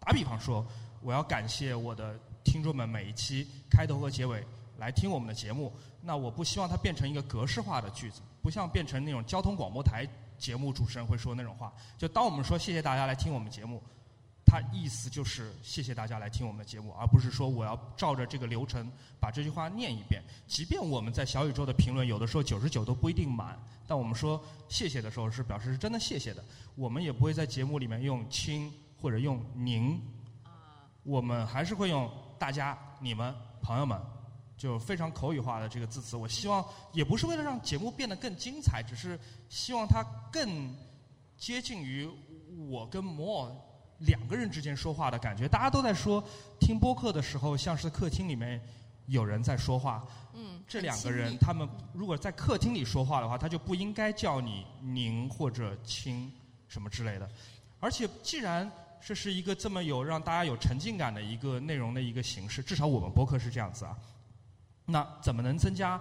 [0.00, 0.66] 打比方说，
[1.02, 4.42] 我要感谢我的听众们每一期开头和结尾
[4.78, 5.72] 来听我们的节目。
[6.02, 10.06] 那我不希望它变成一个格式化的句子，不像变成那种交通广播台
[10.38, 11.72] 节目主持人会说那种话。
[11.98, 13.82] 就当我们说谢谢大家来听我们节目，
[14.46, 20.22] 它意思就是谢谢大家来听我们的节目，而不是说我要照着这个流程把这句话念一遍。
[20.46, 26.42] 即便我们在小宇宙的评论有的时候九十九都不一定满，但我们说谢谢的时候是表示是真的谢谢的。
[26.74, 30.00] 我们也不会在节目里面用亲或者用您，
[31.02, 34.00] 我们还是会用大家、你们、朋友们。
[34.56, 40.76] 就非常口语化的这个字词，我希望也不是为了让节目变得更精彩，只是希望它更
[41.38, 42.06] 接近于
[42.68, 43.56] 我跟摩尔
[44.00, 45.48] 两个人之间说话的感觉。
[45.48, 46.22] 大家都在说
[46.60, 48.60] 听播客的时候，像是客厅里面
[49.06, 50.06] 有人在说话。
[50.34, 56.30] 嗯，这两个人他们如果在客厅里说话的话，他就不应该叫你您或者亲
[56.68, 57.26] 什么之类的。
[57.78, 58.70] 而且，既然
[59.04, 63.96] 这是一个这么有让大家有沉浸感的一个内容的一个形式，至少我们播客是这样子啊。
[64.84, 66.00] 那怎么能增加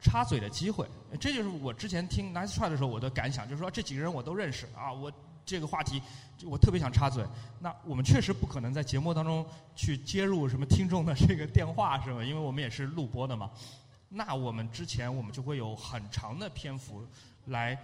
[0.00, 0.86] 插嘴的机会？
[1.20, 5.12] 这就是我之前听 Nice Try 的时候我的感想，就是说这几个人我都认识啊，我
[5.44, 6.00] 这个话题
[6.44, 7.24] 我特别想插嘴。
[7.58, 12.22] 那我们确实不可能在节目当中去接入什么听众的这个电话，是吧？
[12.22, 13.50] 因为我们也是录播的嘛。
[14.08, 17.06] 那我们之前我们就会有很长的篇幅
[17.46, 17.76] 来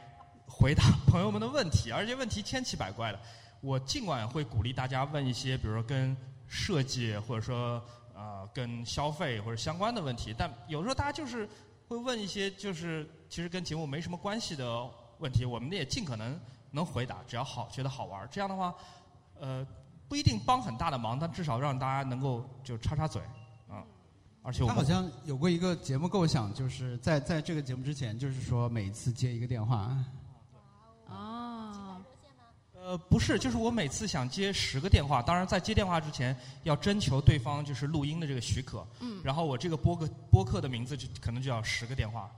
[0.47, 3.21] 回答朋友们的问题，而且问题千奇百怪的。
[3.65, 7.83] 我尽管会鼓励大家问一些，比如说跟设计或者说。
[8.17, 11.49] 呃，跟消费或者相关的问题，但有时候大家就是
[11.89, 18.73] 会问一些就是其实跟节目没什么关系的问题，我们也尽可能能回答，只要好觉得好玩儿这样的话，
[19.41, 19.67] 呃，
[20.09, 23.21] 不一定帮很大的忙，但至少让大家能够就插插嘴
[23.69, 23.83] 啊。
[24.43, 29.93] 而且我他好像有过一个节目构想，就是在在这个节目之前，就是说每次接一个电话。
[32.85, 38.87] 呃，不是，就是我每次想接十个电话，当然在接电话之前要征求对方就是录音的这个许可。
[39.01, 39.23] 嗯。
[39.25, 42.31] 然后我这个播个播客的名字就可能就要十个电话，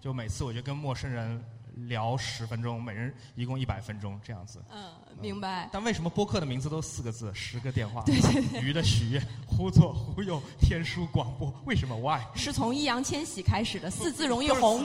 [0.00, 1.40] 就每次我就跟陌生人
[1.86, 4.60] 聊十分钟，每人一共一百分钟这样子。
[4.72, 5.68] 嗯，明白。
[5.72, 7.32] 但为什么播客的名字都四个字？
[7.32, 8.02] 十个电话。
[8.06, 8.60] 对对对。
[8.60, 12.20] 鱼的许愿，忽左忽右，天书广播，为什么？Why？
[12.34, 14.84] 是从易烊千玺开始的，四字容易红。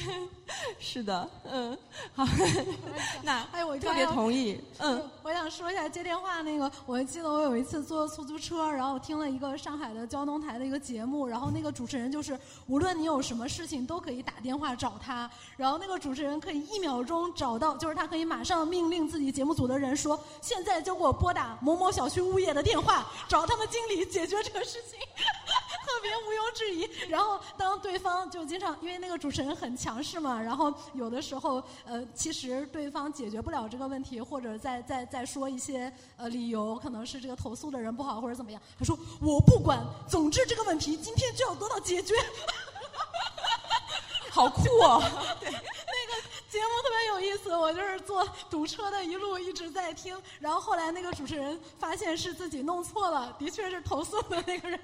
[0.78, 1.76] 是的，嗯，
[2.14, 2.24] 好，
[3.22, 25.24] 那哎，我特别同意，嗯，我想说一下接电话那个，我记得我有一次坐出租车，然后听了一个上海的交通台的一个节目，然后那个主持人就是无论你有什么事情都可以打电话找他，然后那个主持人可以一秒钟找到，就是他可以马上命令自己节目组的人说，现在就给我拨打某某小区物业的电话，找他们经理解决这个事情，特
[26.00, 26.88] 别毋庸置疑。
[27.08, 30.70] 然后当对方就经常因为那个主持人很强势嘛，然后。
[30.94, 38.60] 有的时候，呃，其实对方解决不了这个问题，或者再再再说一些呃理由，可能是这个投诉的人不好，或者怎么样。
[38.78, 42.14] 他说我不管，总之这个问题今天就要得到解决。
[44.30, 45.02] 好酷哦！
[45.40, 54.80] 对，那个节目特别有意思，我就是坐堵车的一路一直在听，然后后来那个主持人发现是自己弄错了，的确是投诉的那个人。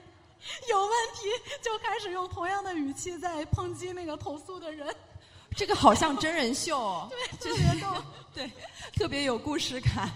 [0.69, 1.29] 有问题
[1.63, 4.95] 就开始用同样的语气在抨击那个投诉的人。
[5.57, 7.89] 这个好像真人秀，哦， 对，特别逗，
[8.35, 8.51] 对，
[8.95, 10.11] 特别有故事感。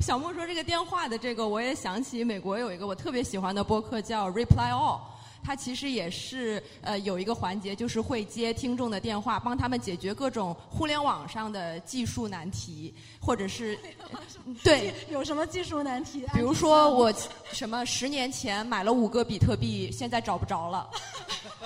[0.00, 5.00] 小莫说这个电话的这个，我也想起美国有一个我特别喜欢的播客叫 Reply All，
[5.48, 13.78] 它其实也是呃有一个环节，就是会接听众的电话，帮他们解决各种互联网上的技术难题，或者是
[14.62, 16.26] 对有什么技术难题？
[16.34, 17.10] 比如说我
[17.50, 20.90] 什么十年前买了五个比特币，现在找不着了，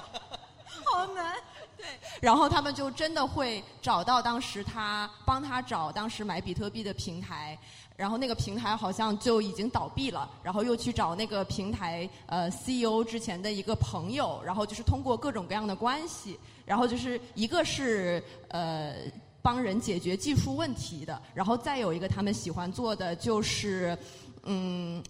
[0.84, 1.34] 好难。
[1.76, 1.84] 对
[2.20, 7.58] 然后他们就真的会找到当时他帮他找当时买比特币的平台，
[7.96, 18.94] 然后那个平台好像就已经倒闭了，然后又去找那个平台呃 CEO 之前的一个朋友，然后就是通过各种各样的关系，然后就是一个是呃
[19.40, 23.96] 帮人解决技术问题的，然后再有一个他们喜欢做的就是
[24.44, 25.02] 嗯，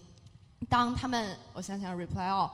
[0.69, 2.49] 当他们我想想 reply all。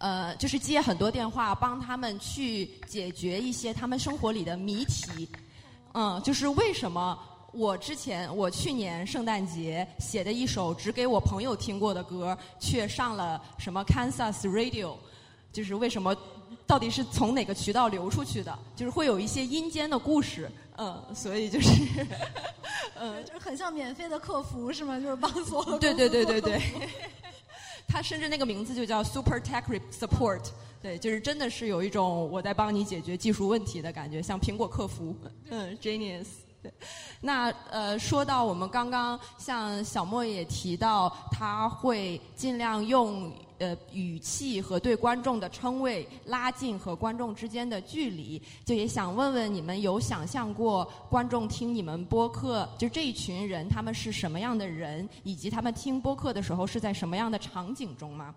[0.00, 5.28] 呃，就是接很多电话，帮他们去解决一些他们生活里的谜题。
[5.92, 7.18] 嗯，就是为什么
[7.52, 14.94] 我之前我去年圣诞节写的一首只给我朋友听过的歌，却上了什么 Kansas Radio？
[15.52, 16.14] 就是为什么？
[16.66, 18.56] 到底是从哪个渠道流出去的？
[18.76, 20.50] 就是会有一些阴间的故事。
[20.76, 21.70] 嗯，所以就是，
[22.94, 25.00] 嗯，就是很像免费的客服是吗？
[25.00, 26.60] 就是帮所有对对对对对。
[27.88, 30.50] 他甚至那个名字就叫 Super Tech Support，
[30.82, 35.16] 对，就是真的是有一种我在帮你解决技术问题的感觉，像苹果客服，
[35.48, 36.26] 嗯，Genius。
[36.62, 36.72] 对，
[37.20, 43.32] 那呃，说到我们刚刚像小莫也提到，他会尽量用。
[43.60, 58.32] 呃，语气和对观众的称谓拉近和观众之间的距离，就也想问问你们，有想象过观众听你们播客，就这一群人他们是什么样的人，以及他们听播客的时候是在什么样的场景中吗？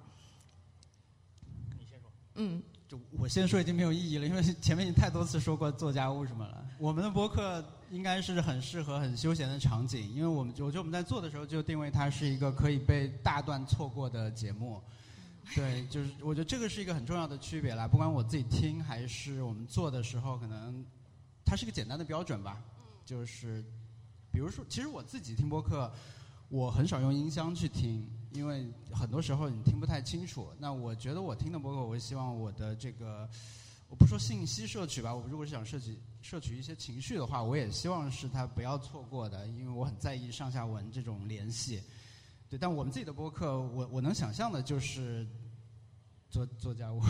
[1.77, 2.09] 你先说。
[2.33, 6.65] 嗯，就我先说已经没有意义了，因为前面已经太多次说过做家务什么了。
[6.79, 14.81] 我们的播客应该是很适合很休闲的场景，因为我们我觉得我们在做的时候就定位它是一个可以被大段错过的节目。
[15.53, 17.85] 对，就是我觉得这个是一个很重要的区别啦。
[17.85, 20.85] 不管我自己听还是我们做的时候，可能
[21.43, 22.63] 它是一个简单的标准吧。
[23.03, 23.61] 就是，
[24.31, 25.91] 比如说，其实我自己听播客，
[26.47, 30.47] 我很少用音箱去听，因为很多时候你听不太清楚。
[30.57, 33.27] 那我觉得我听的播客，我希望我的这个，
[33.91, 41.83] 我不说信息摄取吧，我如果是想摄取摄取一些情绪的话，我也希望是它不要错过的，因为我很在意上下文这种联系。
[42.49, 45.27] 对，但我们自己的播客，我我能想象的就是
[46.29, 47.01] 做做家务，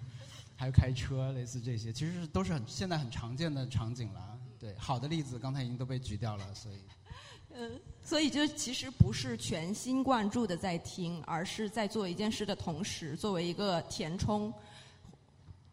[0.56, 4.38] 还有开车，类似这些，其实都是很现在很常见的场景了。
[4.60, 6.78] 对，好的例子刚才已经都被举掉了，所以，
[7.54, 14.52] 嗯，所以就其实不是全心贯注的在听，而是在做一件事的同时，作为一个填充。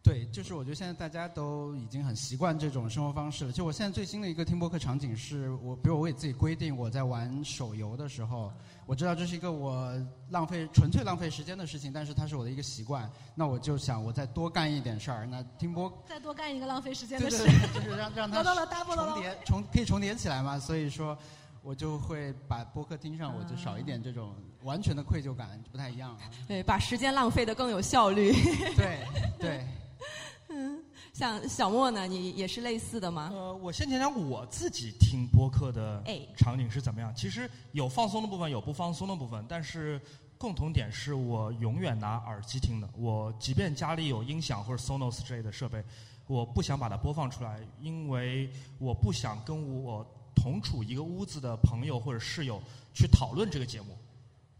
[0.03, 3.53] 对，就是我觉得现在大家都已经很习惯这种生活方式了。
[3.53, 8.51] 就我现在最新的一个听播客场景是，我比如我给自己规定，我在玩手游的时候，
[8.85, 9.93] 我知道这是一个我
[10.29, 13.09] 浪费纯粹浪费时间的事情，但是它是我的一个习惯。
[13.33, 17.37] 那我就想我再多干一点事儿，那听播 再多干一个浪费时间的事，
[17.73, 20.59] 就是让让 它重叠重可以重叠起来嘛。
[20.59, 21.17] 所以说，
[21.61, 26.17] 我就会把播客听上，我就少一点这种完全的愧疚感，不太一样。
[26.45, 28.33] 对，把时间浪费的更有效率。
[28.75, 28.99] 对
[29.39, 29.57] 对。
[29.59, 29.82] 嗯，
[31.13, 33.29] 像小莫呢，你也是类似的吗？
[33.31, 36.03] 呃，我先讲讲我自己听播客的
[36.35, 37.13] 场景是怎么样。
[37.15, 40.01] 其实有放松的部分，有不放松的部分，但是
[40.39, 42.89] 共同点是我永远拿耳机听的。
[42.97, 45.83] 我即便家里有音响或者 Sonos 之类的设备，
[46.25, 48.49] 我不想把它播放出来，因为
[48.79, 50.03] 我不想跟我
[50.35, 52.59] 同处一个屋子的朋友或者室友
[52.91, 53.95] 去讨论这个节目。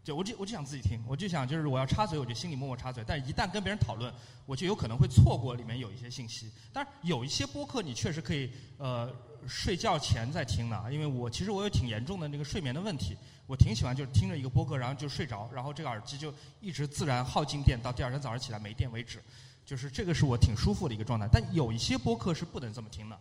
[0.04, 3.02] 就我就我就想自己听，我就想就是我要插嘴，我就心里默默插嘴。
[3.06, 4.12] 但是一旦跟别人讨论，
[4.44, 6.52] 我就有可能会错过里面有一些信息。
[6.74, 9.10] 但是有一些播客你确实可以呃
[9.48, 19.22] 睡觉前再听的，因为我其实我有挺严重的那个睡眠的问题，我挺喜欢就是听着一个播客然后就睡着，然后这个耳机就一直自然耗尽电到第二天早上起来没电为止，
[19.64, 21.26] 就是这个是我挺舒服的一个状态。
[21.32, 23.18] 但有一些播客是不能这么听的。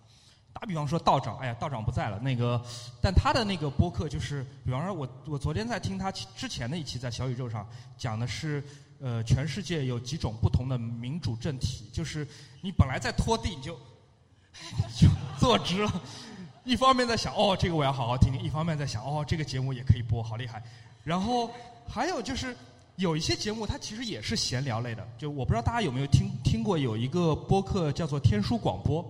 [0.53, 2.19] 打比方说道长，哎呀，道长不在了。
[2.19, 2.63] 那个，
[3.01, 7.67] 但他的那个播客就是，比方说，我我昨天在听他之前的一期，在小宇宙上
[7.97, 8.63] 讲的是，
[9.01, 12.25] 呃，全世界有几种不同的民主政体，就是
[12.61, 13.73] 你本来在拖地，你就
[14.95, 15.07] 就
[15.39, 16.01] 坐直了，
[16.63, 20.63] 一方面在想，哦，这个我要好好听听；一方面在想，哦，这个节目也可以播，好厉害。
[21.03, 21.49] 然后
[21.89, 22.55] 还有就是
[22.95, 29.03] 有一些节目，它其实也是闲聊类的，就我不知道大家有没有听听过有一个播客叫做天书广播。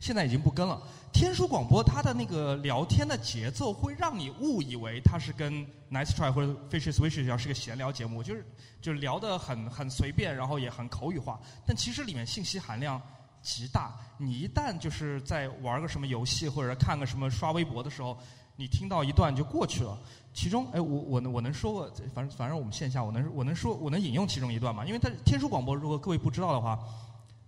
[0.00, 0.80] 现在已经不跟了。
[1.12, 8.46] 天书广播它的那个聊天的节奏会让你误以为它是跟 Nice Try 或者 Fishes Wishes 一样是个闲聊节目，就是
[8.80, 13.00] 就聊得很很随便，然后也很口语化，但其实里面信息含量
[13.40, 13.94] 极大。
[14.18, 18.16] 你一旦就是在玩个什么游戏或者看个什么刷微博的时候，
[18.56, 19.98] 你听到一段就过去了。
[20.34, 24.84] 其中，哎，我我能我能说个，反正反正我们线下我能我能说我能引用其中一段嘛？
[24.84, 26.78] 因为它天书广播，如果各位不知道的话，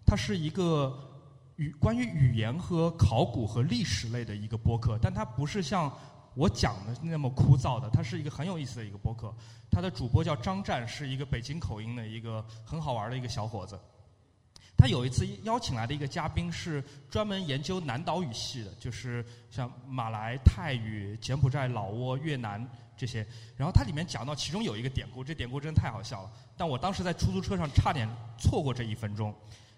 [0.06, 0.98] 它是一个
[1.60, 5.92] 语关于语言和考古和历史类的一个播客，但它不是像
[6.32, 9.30] 我讲的那么枯燥的，它是一个很有意思的一个播客。
[9.70, 13.78] 它的主播叫张湛，是一个北京口音的一个很好玩的一个小伙子。
[14.74, 23.18] 他有一次邀请来的一个嘉宾是专门研究南岛语系的，就是像马来、泰语、柬埔寨、老挝、越南这些。
[23.54, 26.32] 然后他里面讲到其中有一个典故，这典故真的太好笑了。
[26.56, 28.08] 但我当时在出租车上差点
[28.38, 29.34] 错过这一分钟。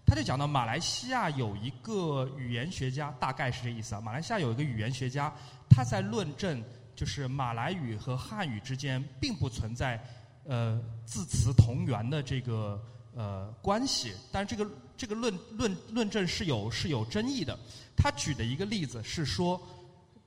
[0.06, 4.00] 他就讲到马来西亚有一个语言学家，大概是这意思啊。
[4.00, 5.32] 马来西亚有一个语言学家，
[5.68, 6.62] 他在论证
[6.94, 10.02] 就是马来语和汉语之间并不存在
[10.44, 12.80] 呃字词同源的这个
[13.14, 14.70] 呃关系，但是这个。
[14.94, 17.58] 这个论论论证是有是有争议的。
[17.96, 19.60] 他举的一个例子是说，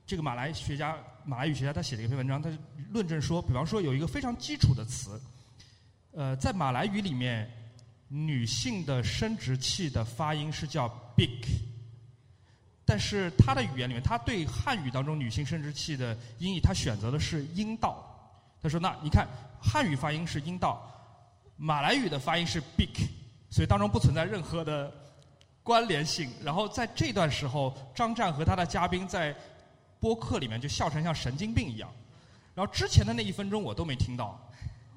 [0.06, 2.50] 这个马来学家马来语学家他写了一篇文章，他
[2.90, 5.18] 论证说，比方说有一个非常基础的词，
[6.12, 7.50] 呃，在马来语里面，
[8.08, 11.44] 女性的生殖器的发音是叫 big，
[12.84, 18.02] 但是他的语言里面，他对汉语当中女性生殖器的音译，他选择的是阴道。
[18.62, 19.26] 他说，那你看
[19.60, 20.88] 汉语发音是阴道，
[21.56, 23.08] 马来语的发音是 big。
[23.50, 24.92] 所以当中不存在任何的
[25.62, 26.30] 关联性。
[26.42, 29.34] 然后在这段时候，张战和他的嘉宾在
[29.98, 31.88] 播客里面就笑成像神经病一样。
[32.54, 34.45] 然后之前的那一分钟我都没听到，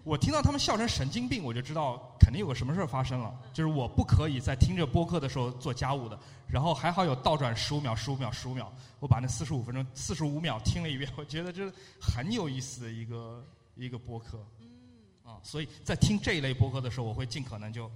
[0.10, 3.32] 我听到他们笑成神经病，我就知道肯定有个什么事儿发生了。
[3.54, 6.18] 就是我不可以在听着播客的时候做家务的。
[6.48, 13.46] 然后还好有倒转十五秒、十五秒、十五秒，我把那四十五分钟、四十五秒听了一遍，我觉得这很有意思的一个
[13.76, 14.44] 一个播客。
[14.60, 14.66] 嗯。
[15.24, 17.88] 啊，所以在听这一类播客的时候，我会尽可能就。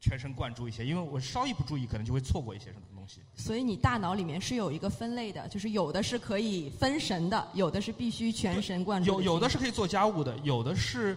[0.00, 3.22] 全神贯注一些，因为我稍一不注意，可能就会错过一些什么东西。
[3.34, 9.12] 所以你大脑里面是有一个分类的，就是有的是可以分神的，有的是必须全神贯注。
[9.12, 11.16] 有有的是可以做家务的，有的是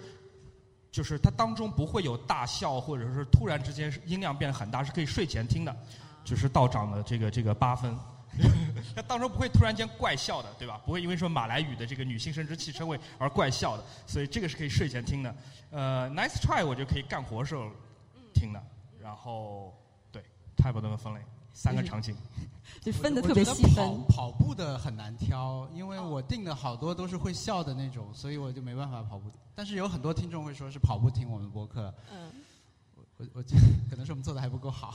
[0.98, 5.78] 就是它当中不会有大笑，或者是突然之间音量变得很大，是可以睡前听的，
[6.26, 7.96] 就是道长的这个这个八分。
[8.96, 10.82] 它当中不会突然间怪笑的，对吧？
[10.84, 15.36] 不会因为说马来语的这个女性生殖器称谓而怪笑的，所以这个是可以睡前听的。
[15.70, 17.70] 呃，Nice try，我觉得可以干活时候
[18.34, 18.60] 听的。
[19.00, 19.72] 然后，
[20.12, 20.24] 对，
[20.56, 21.22] 太不那么分类，
[21.58, 22.16] 三个场景，
[22.82, 23.84] 就分的特别细分。
[24.08, 29.32] 跑步的很难挑，因为我定的好多都是会笑的那种，所以我就没办法跑步。
[29.56, 31.92] 但是有很多听众会说是跑步听我们播客。
[32.12, 32.32] 嗯，
[32.96, 34.94] 我我我觉得可能是我们做的还不够好，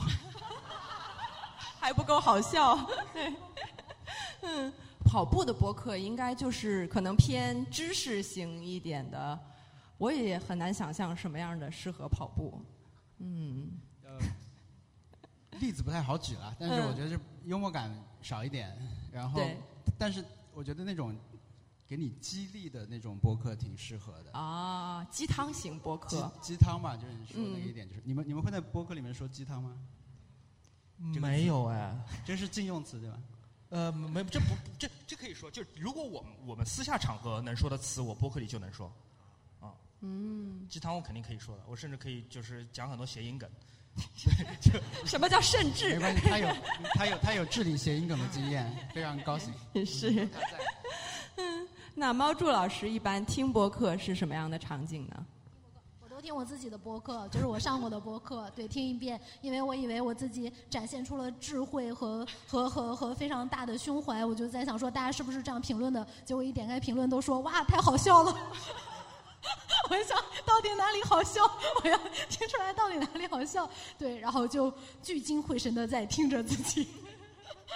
[1.81, 2.77] 还不够好笑。
[3.11, 3.35] 对，
[4.43, 4.71] 嗯，
[5.03, 9.37] 跑步的播客应该就是可能偏知识型一点的，
[9.97, 12.63] 我也很难想象什么样的适合跑步。
[13.17, 13.69] 嗯。
[15.63, 17.89] 例子不太好举了，但是我觉得是幽默感
[18.21, 18.77] 少一点，
[19.13, 19.39] 然后，
[19.97, 21.17] 但是我觉得那种
[21.87, 24.31] 给你激励的那种播客挺适合的。
[24.37, 26.29] 啊，鸡汤型播客。
[26.41, 29.77] 鸡汤嘛，就是你说的一点，就是你们你们会在播客里面说鸡汤吗？
[30.97, 33.17] 没有哎，这是禁用词对吧？
[33.69, 34.47] 呃，没，这不
[34.77, 38.91] 这这可以说，就如果我们我们私下场合能说的词，我播客里就能说。
[39.61, 43.49] 啊，嗯，鸡汤我肯定可以说的，我甚至可以就是讲很多谐音梗。
[44.59, 44.71] 就
[45.05, 45.95] 什么叫甚至？
[45.95, 46.47] 没关系，他有
[46.95, 49.53] 他有他有治理谐音梗的经验，非常高兴。
[49.85, 50.27] 是。
[51.37, 55.25] 嗯，那猫柱老师一般听播客是什么样的场景呢？
[56.01, 66.05] 我都听我自己的播客，就是我上过的播客，对，听一遍，因为我以为我自己展现出了智慧和和和和非常大的胸怀，我就在想说大家是不是这样评论的？
[66.23, 68.35] 结果一点开评论都说哇，太好笑了。
[69.89, 71.43] 我想到底哪里好笑？
[71.83, 71.97] 我要
[72.29, 73.69] 听出来到底哪里好笑。
[73.97, 74.71] 对，然后就
[75.01, 76.87] 聚精会神的在听着自己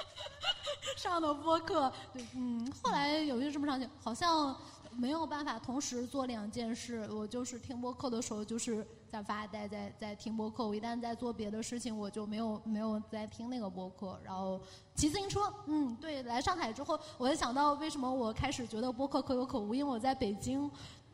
[0.96, 1.92] 上的播客。
[2.14, 4.56] 对，嗯，后来有一个什么场景，好像
[4.92, 7.08] 没有办法同时做两件事。
[7.12, 10.66] 我就是听播客的时候，就是在发呆，在在听播客。
[10.66, 14.18] 我一旦在做别的事情，我就没有没有在听那个播客。
[14.24, 14.60] 然后
[14.96, 20.72] 骑自行车，嗯，对，来上海之后，我就想到为什么我开始觉得播客可有可无，因为我在北京。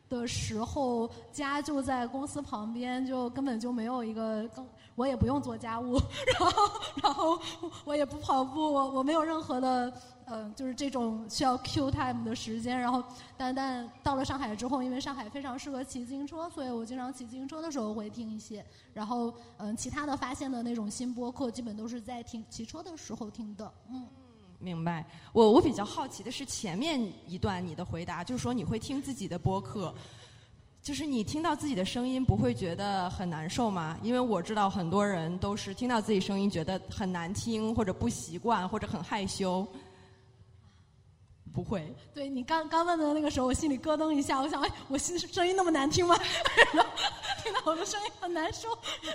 [0.08, 5.98] 的时候，家就在公司旁边，就根本就没有一个更，我也不用做家务，
[6.38, 7.38] 然后，然后
[7.84, 9.92] 我也不跑步，我我没有任何的，
[10.26, 12.78] 呃，就是这种需要 Q time 的时间。
[12.78, 13.02] 然后，
[13.36, 18.64] 但但到了上海之后，因为上海非常适合骑自行车，所以我经常骑自行车的时候会听一些。
[18.92, 23.72] 然后，嗯，其他的发现的那种新播客，基本都是在听骑车的时候听的。
[23.90, 24.06] 嗯，
[24.64, 25.04] 明白。
[25.32, 26.98] 我我比较好奇的是前面
[27.28, 29.94] 一段你的回答，就是说你会听自己的播客，
[30.82, 33.98] 就是你听到自己的声音不会觉得很难受吗？
[34.02, 39.66] 因为我知道很多人都是听到自己声音觉得很难听，或者不习惯，或者很害羞。
[41.54, 46.18] 不会，对你刚刚问的那个时候，我心里咯噔一下，我想，哎，我心声音那么难听吗？
[46.74, 46.90] 然后
[47.44, 48.68] 听到我的声音很难受，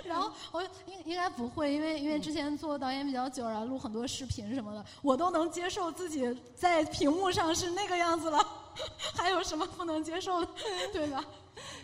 [0.04, 8.38] 然后我应应该不会，因为因为之前做导演比较久，然后录很多视频什么的，我都能接受自己在屏幕上是那个样子了，
[9.14, 10.48] 还有什么不能接受的，
[10.94, 11.22] 对吧？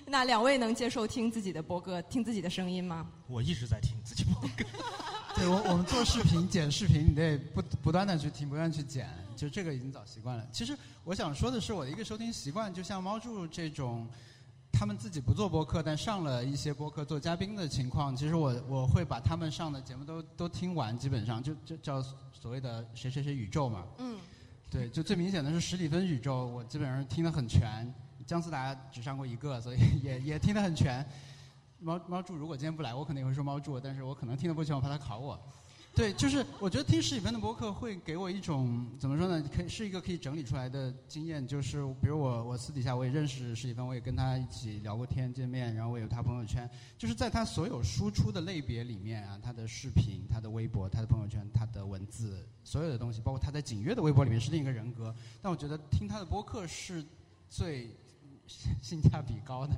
[0.07, 3.07] 那两位能接受听自己的播客、听自己的声音吗？
[3.29, 4.65] 我一直在听自己播客。
[5.35, 9.07] 对我，我们做视频、剪视频，你得不不断的去听，不断去剪，
[9.37, 10.49] 就这个已经早习惯了。
[10.51, 14.09] 其实我想说的是，我的一个收听习惯，就像猫柱这种，
[14.73, 23.85] 他们自己不做播客，但上了一些播客做嘉宾的情况，其实我我会把他们上的节目都都听完，基本上就就叫所谓的谁谁谁宇宙嘛。
[23.99, 24.19] 嗯。
[24.69, 27.95] 对，就最明显的是史蒂芬宇宙，我基本上听得很全。
[28.27, 31.07] 姜思达只上过一个，所以也也听得很全。
[31.79, 35.41] 猫猫柱如果今天不来，我可能也会说猫柱，但是我可能听得不全，我怕他考我。
[35.97, 39.43] 对，就是我觉得听史蒂芬的播客会给我一种怎么说呢？
[39.51, 41.47] 可以是一个可以整理出来的经验。
[41.47, 46.69] 就是比如我我私底下我也认识史蒂芬，我也跟他一起聊过天、见面，然后我有他朋友圈。
[46.99, 55.15] 就是在他所有输出的类别里面啊，他的视频、他的微博、他的朋友圈、他的文字，所有的东西，包括他在景乐的微博里面是另一个人格。
[55.41, 57.03] 但我觉得听他的播客是
[57.49, 57.89] 最
[58.83, 59.75] 性价比高的。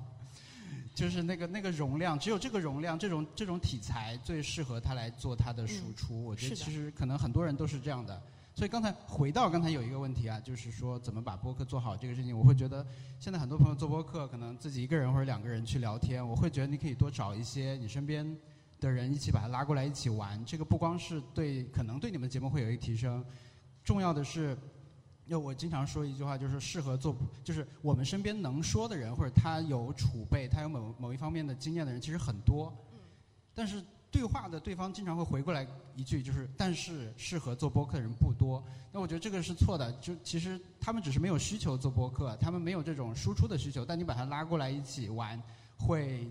[0.99, 6.25] 就是那个那个容量，只有这个容量，这种这种题材最适合他来做他的输出。
[6.25, 8.21] 我觉得其实可能很多人都是这样的。
[8.53, 12.85] 所以刚才回到刚才有一个问题啊，就是说怎么把播客做好这个事情，我会觉得
[13.21, 18.37] 现在很多朋友做播客，可能自己一个人或者两个人去聊天，我会觉得你可以多找一些你身边
[18.81, 20.45] 的人一起把他拉过来一起玩。
[20.45, 23.25] 这个不光是对可能对你们节目会有一个提升，
[23.85, 24.59] 重要的是。
[25.31, 27.15] 那我经常说一句话，就是适合做，
[27.45, 32.75] 就是我们身边能说的人，或者他有储备，他有某某一方面的经验的人，其实很多。
[33.55, 38.65] 但是对话的对方经常会回过来一句，就是但是适合做播客的人不多。
[38.91, 39.93] 那我觉得这个是错的。
[40.01, 43.85] 就其实他们只是没有需求做播客，他们没有这种输出的需求。
[43.85, 45.39] 但你把他拉过来一起玩，
[45.77, 46.27] 会，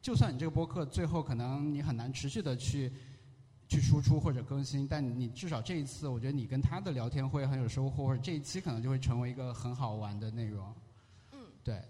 [0.00, 2.90] 就算你这个播客最后可能你很难持续的去。
[3.72, 10.70] 去输出或者更新，但你至少这一次，我觉得你跟他的聊天会很有收获，或者这一期可能就会成为一个很好玩的内容。
[11.32, 11.80] 嗯，对，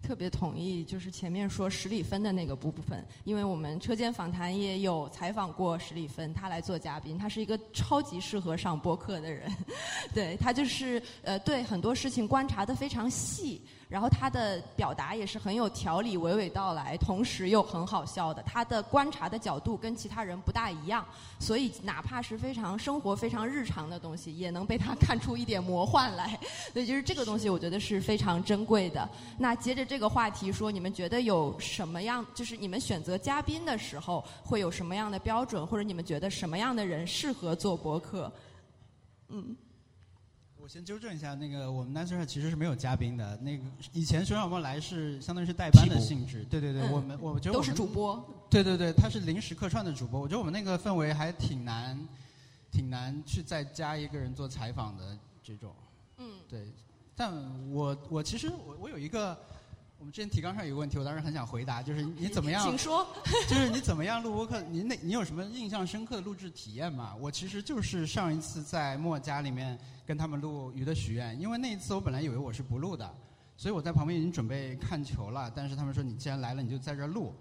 [0.00, 9.50] 特别同意，就是前面说史里芬的那个部分，因为我们车间访谈也有采访过史里芬，他来做嘉宾，他是一个超级适合上播客的人，
[10.14, 13.60] 对他就是呃对很多事情观察的非常细。
[13.94, 18.42] 然后他的表达也是很有条理、娓娓道来，同时又很好笑的。
[18.42, 21.06] 他的观察的角度跟其他人不大一样，
[21.38, 26.36] 所以哪怕是非常生活、非常日常的东西，也能被他看出一点魔幻来。
[26.74, 29.08] 所以就是这个东西，我觉得是非常珍贵的。
[29.38, 32.26] 那接着这个话题说，你们觉得有什么样？
[32.34, 38.32] 就是你们选择嘉宾的时候会有什么样的标准，或者你们觉得什么样的人适合做博客？
[39.28, 39.54] 嗯。
[40.64, 43.36] 我先纠正一下，那个我们 n a s r 其实是没有嘉宾的。
[43.42, 48.16] 那个以前熊小莫来是相当于是代班的性质，对对对，我们我觉得都是主播。
[48.48, 50.18] 对对对，他是临时客串的主播。
[50.18, 52.00] 我觉得我们那个氛围还挺难，
[52.72, 55.70] 挺难去再加一个人做采访的这种。
[56.16, 56.72] 嗯，对。
[57.14, 57.30] 但
[57.70, 59.38] 我我其实我我有一个。
[59.96, 62.62] 我们之前提纲上有个问题，我当时很想回答，就是你怎么样？
[62.62, 63.06] 请说。
[63.48, 64.60] 就是你怎么样录播客？
[64.60, 67.14] 你那，你有什么印象深刻的录制体验吗？
[67.18, 73.08] 我其实就是上一次在墨家里面跟他们录《鱼的许愿》，因为那一次我本来以为我是不录的，
[73.56, 75.50] 所以我在旁边已经准备看球了。
[75.54, 77.34] 但是他们说你既然来了，你就在这儿录。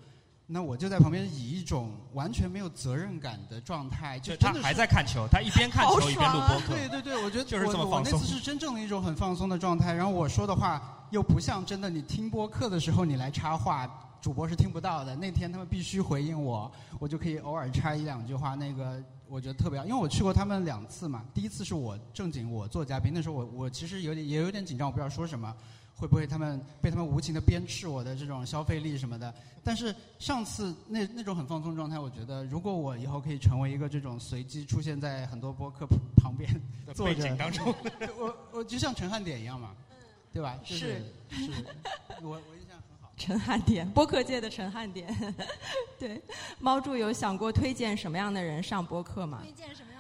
[0.46, 6.76] 那我就在旁边以一种完全没有责任感的状态，就他还在看球，他一边看球一边录播客。
[6.76, 8.04] 对对对，我觉得就是这么放松。
[8.04, 11.00] 我那次是真正的一种很放松的状态，然后我说的话。
[11.14, 13.88] 又不像真的，你听播客的时候你来插话，
[14.20, 15.16] 主播是听不到的。
[15.16, 18.56] 那天他们必须回应我，我就可以偶尔插一两句话。
[18.56, 21.24] 那个我觉得特别好，因为我去过他们两次嘛。
[21.34, 25.56] 第一次是我正经我做嘉宾，那时候我我其实有点也有点紧张，我不知道说什么，
[25.96, 29.34] 会不会他们被他们无情的鞭笞我的这种消费力什么的。
[29.64, 36.50] 但是上次那那种很放松状态，我觉得如果我以后可以成为一个这种随机出现在很多播客旁边
[36.94, 37.74] 坐着当中，
[38.20, 39.72] 我我就像陈汉典一样嘛。
[40.34, 40.60] 对吧？
[40.66, 41.00] 是
[41.30, 41.52] 是，
[42.24, 42.42] 我 我。
[43.26, 45.08] 陈汉典， 播客界的陈汉典。
[45.98, 46.22] 对，
[46.60, 49.40] 猫柱有想过推荐什么样的人上播客吗？
[49.42, 49.93] 推荐什么？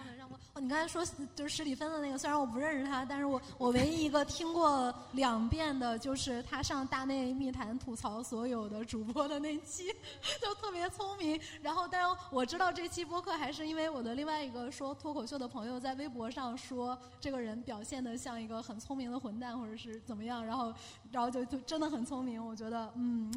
[0.55, 1.03] 哦，你刚才说
[1.35, 9.87] 就是史蒂芬的那个，虽然我不认识他，但是我我唯一一个听过两遍的，就是他上大内密谈吐槽所有的主播的那期，
[10.39, 11.41] 就特别聪明。
[11.63, 20.71] 然后，但是我知道这期播客还是因为我的另外一个说脱口秀的朋友在微博上说这个人表现的像一个很聪明的混蛋，或者是怎么样，然后
[21.11, 23.33] 然后就就真的很聪明，我觉得嗯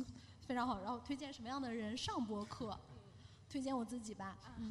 [0.46, 0.78] 非常好。
[0.82, 2.78] 然后推荐什么样的人上播客？
[3.56, 4.36] 推荐我自己吧。
[4.58, 4.70] 嗯，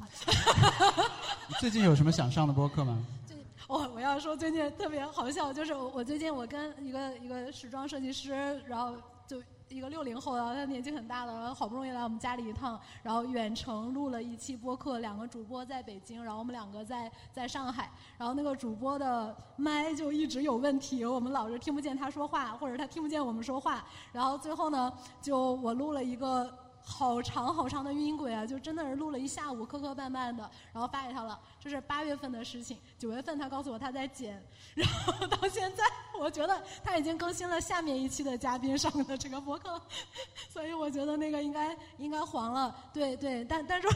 [1.58, 3.04] 最近有什么想上的播客吗？
[3.26, 8.94] 最我我要说最近特别好笑，就是我我最近我跟一个一个时装设计师，然后
[9.26, 26.56] 就一个六零后的，他年纪很大了，然后好不容易来我们家里一趟，然后远程录了一期播客，两个主播在北京，然后我们两个在在上海，然后那个主播的麦就一直有问题，我们老是听不见他说话，或者他听不见我们说话，然后最后呢，就我录了一个。
[26.88, 31.38] 好长好长的语音轨啊，就真的是录了一下午，磕磕绊绊的，然后发给他了。
[31.58, 34.40] 这是八月份的事情，九月份他告诉我他在剪，
[34.76, 35.82] 然后到现在，
[36.16, 39.82] 我觉得他已经更新了下面一期的嘉宾上的这个博客，
[40.48, 42.72] 所以我觉得那个应该应该黄了。
[42.94, 43.88] 对对，但但是，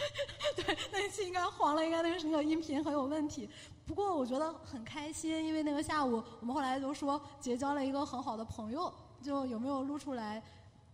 [0.56, 3.50] 对那一期应该黄了，应该那个那个音频很有问题。
[3.86, 8.90] 不过我觉得很开心，因为那个下午我们后来就说结交了一个很好的朋友，
[9.22, 10.42] 就有没有录出来？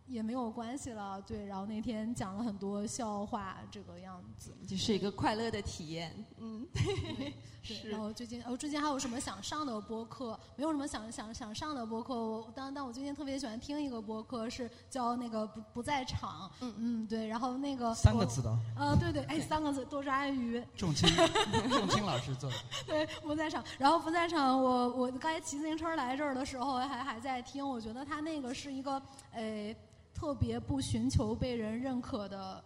[0.07, 1.45] 也没有关系了，对。
[1.47, 6.67] 然后那天讲了很多笑话，这个样子就是一个快乐的体验，嗯。
[7.69, 7.91] 对。
[7.91, 10.39] 然后最近，哦，最近还有什么想上的播客？
[10.55, 12.15] 没有什么想想想上的播客。
[12.15, 16.49] 我但但我最近特别喜欢听一个播客，是叫那个不不在场。
[16.61, 17.27] 嗯嗯，对。
[17.27, 18.57] 然后那个三个字的。
[18.77, 20.63] 呃，对对，哎，三个字，多抓鱼。
[20.77, 21.09] 重青，
[21.69, 22.57] 重青老师做的。
[22.87, 23.65] 对，不在场。
[23.79, 27.69] 然后不在场，我我刚才骑自行车来这儿的时候，还还在听。
[27.69, 29.03] 我觉得他那个是一个，
[29.33, 29.77] 诶。
[30.17, 32.65] 特别不寻求被人认可的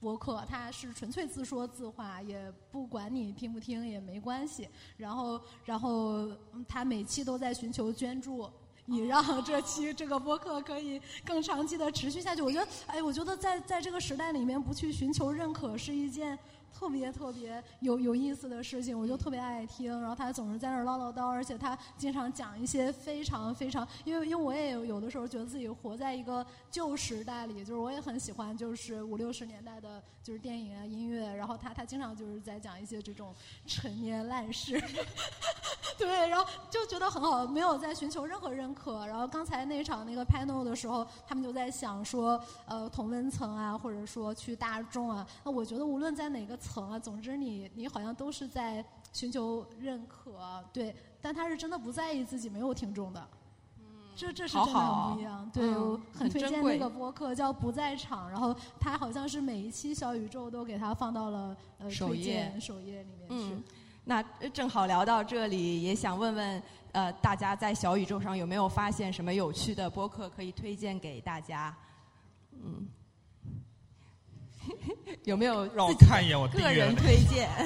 [0.00, 4.66] 博客，他是纯粹自说自话，也不管你听不听也没关系。
[4.96, 6.26] 然后，然后
[6.66, 8.50] 他每期都在寻求捐助，
[8.86, 12.40] 以让这期这个博客可以更长期的持续下去。
[12.40, 16.38] 我觉得，哎，我觉得在在这个时代里面，不去寻求认可是一件。
[16.72, 20.00] 特别特别有有意思的事情，我就特别爱听。
[20.00, 31.34] 然后他总是在那儿唠唠叨，而且他经常讲一些非常非常，因为因为我也有有的时候觉得自己活在一个旧时代里，就是我也很喜欢就是五六十年代的，就是电影啊音乐。
[31.34, 33.34] 然后他他经常就是在讲一些这种
[33.66, 34.80] 陈年烂事，
[35.98, 39.06] 对，然后就觉得很好，没有在寻求任何认可。
[39.06, 45.26] 然后刚才那场那个 panel 的时候，他们就在想说，呃，同温层啊，或者说去大众啊。
[45.44, 46.59] 那我觉得无论在哪个。
[46.60, 53.28] 层啊，总之你你好像都是在寻求认可，对，但他是真的不在意自己没有听众的，
[53.78, 53.84] 嗯，
[54.14, 63.56] 这这是真的很不一样，对，我很推荐那个播客叫不在场，然后他好像是每一期小宇宙都给他放到了呃首页首页里面去。
[64.04, 71.74] 那正好聊到这里，也想问问呃大家在小宇宙上有没有发现什么有趣的播客可以推荐给大家？
[72.52, 72.86] 嗯。
[75.24, 77.48] 有没有让我看一眼我个人推荐？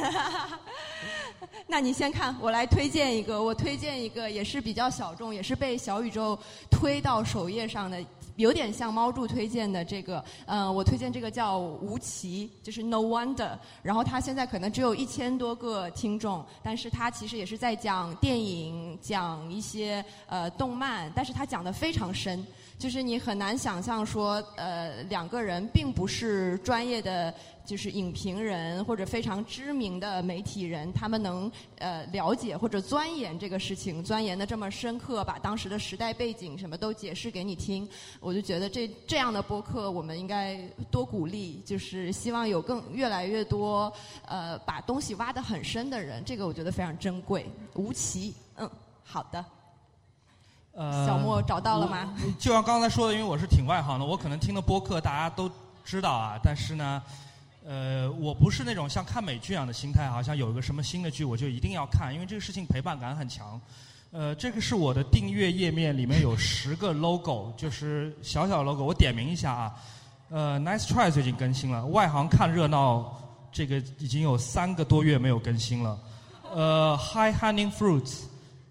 [1.67, 3.43] 那你先看，我来推荐一个。
[3.43, 6.39] 我推荐一个，也是比较小众，也是被小宇宙
[6.71, 8.03] 推到首页上的，
[8.37, 10.23] 有点像猫柱推荐的这个。
[10.47, 13.59] 嗯，我推荐这个叫吴奇，就是 No Wonder。
[13.83, 22.47] 然后他现在可能只有一千多个听众，但是他其实也是在讲电影，讲一些呃动漫，但是他讲的非常深。
[22.79, 27.33] 就是你很难想象说，呃，两个人并不是专业的，
[27.65, 37.89] 就是影评人或者非常知名的媒体人，他们能呃了解或者钻研这个事情，钻研的这么深刻，把当时的时代背景什么都解释给你听。
[38.21, 40.61] 我就觉得这这样的播客，我们应该
[40.91, 43.91] 多鼓励，就是希望有更越来越多
[44.27, 47.47] 呃把东西挖得很深的人，这个我觉得非常珍贵。
[47.75, 48.69] 吴奇，嗯，
[49.03, 49.43] 好的。
[50.77, 52.13] 呃，小莫找到了吗？
[52.37, 55.49] 就像刚才说的，因为我是挺外行的，我可能听的播客大家都
[55.85, 56.37] 知道啊。
[56.43, 57.01] 但是呢，
[57.65, 63.61] 呃，我不是那种像看美剧一样的心态，好像有一个什么新的剧我就一定要看，因为这个事情陪伴感很强。
[64.11, 68.83] 呃，这个是我的订阅页面，里面有十个 logo，就是小小 logo。
[68.83, 69.75] 我点名一下啊，
[70.29, 73.13] 呃，Nice Try 最近更新了，外行看热闹，
[73.53, 75.99] 这个已经有三个多月没有更新了。
[76.53, 78.25] 呃，High Hanging Fruits。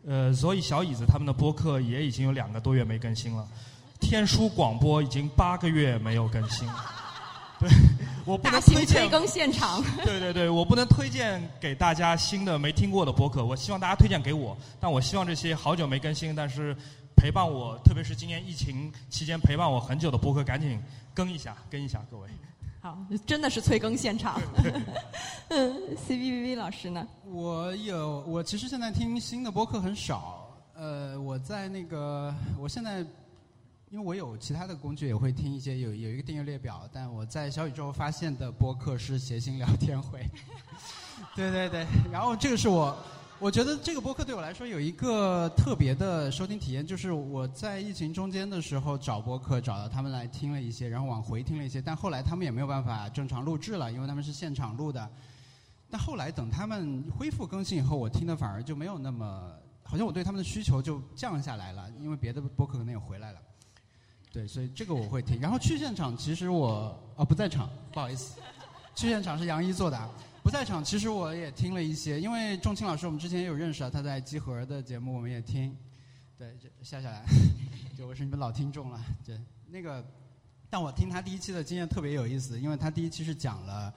[0.06, 3.48] 呃，所以小椅子他们的播客也已经有两个多月没更新了，
[4.02, 6.68] 天书广播已经八个月没有更新，
[7.60, 7.70] 对，
[8.26, 9.10] 我不能推荐。
[9.10, 9.82] 更现场。
[10.04, 16.76] 对对对，我不能推荐给大家新的没听过的播客，我希望大家推荐给我，但我希望这些好久没更新，但是
[17.16, 20.78] 陪伴我，特别是今年疫情期间陪伴我很久的播客，赶紧
[21.14, 22.28] 更一下，更一下，各位。
[22.84, 24.42] 好，真的是催更现场。
[25.48, 27.08] 嗯，C B V V 老师呢？
[27.24, 30.54] 我有，我其实现在听新的播客很少。
[30.76, 33.00] 呃，我在那个，我现在
[33.90, 40.20] 因为我有其他的工具，也会听一些有有一个订阅列表，但我在小宇宙发现的播客是谐星聊天会。
[41.38, 42.98] 对对对，然后这个是我。
[43.40, 55.10] 我觉得这个播客对我来说有一个特别的收听体验，就是我在疫情中间的时候找播客，找到他们来听了一些，然后往回听了一些，但后来他们也没有办法正常录制了，因为他们是现场录的。
[55.90, 59.52] 但后来等他们恢复更新以后，我听的反而就没有那么，
[59.84, 63.40] 好像我对他们的需求就降下来了，因为别的播客可能也回来了。
[64.32, 65.42] 对，所以这个我会听。
[65.42, 68.40] 然后去现场，其实我哦不在场，不好意思，
[68.96, 70.10] 去现场是杨一做的啊。
[70.44, 75.74] 不在场，其实我也听了一些，因为仲青老师我们之前也有认识啊，他在集合的节目我们也听，
[76.38, 77.26] 对，下下来，
[77.98, 79.40] 就我是你们老听众了，对，
[79.70, 80.06] 那个，
[80.70, 83.92] 但我听他第一期的经验特别有意思，因为他第一期是讲了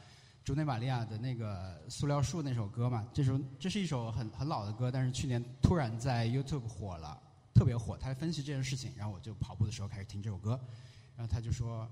[0.44, 7.20] 竹内玛利亚的那个《塑料树》那首歌嘛，这首这是一首很很老的歌，但是去年突然在 YouTube 火了，
[7.52, 10.60] 特别火，他分析这件事情，然后我就跑步的时候开始听这首歌，
[11.16, 11.90] 然后他就说，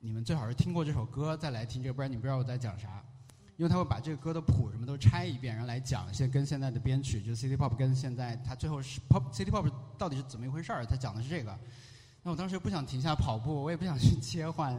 [0.00, 3.00] 你们最好是听过这首歌再来听这个，不然你不知道我在讲啥。
[3.56, 10.84] 因为他会把这个歌的谱什么都拆一遍，然后来讲一些跟现在的编曲，就 City Pop 跟现在他最后是 Pop City Pop 到底是怎么一回事儿？
[10.84, 11.56] 他讲的是这个。
[12.22, 14.74] 那我当时不想停下跑步，我也不想去切换，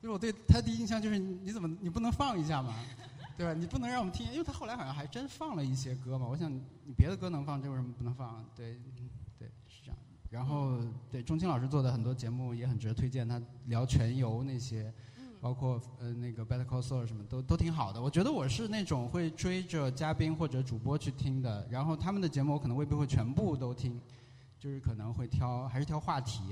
[0.00, 2.74] 就是我对他第一印象就是你怎么你不能放一下吗，
[3.38, 3.54] 对吧？
[3.54, 6.26] 你不能让我们听，因为他后来好像还真放了一些歌嘛。
[6.26, 8.44] 我想你别的歌能放，这为什么不能放？
[8.54, 8.78] 对，
[9.38, 9.96] 对，是这样。
[10.28, 10.78] 然后
[11.10, 14.92] 对钟青老师做的很多节目也很值得推荐，他聊全游那些。
[15.40, 23.98] 包括呃那个 Better Call Saul 什么都都挺好的，我觉得我是那种会追着嘉宾或者主播去听的，然后他们的节目我可能未必会全部都听，
[24.58, 26.42] 就是可能会挑还是挑话题，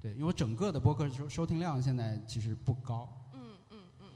[0.00, 3.08] 对，因为我整个的播客收收听量现在其实不高。
[3.34, 4.06] 嗯嗯嗯。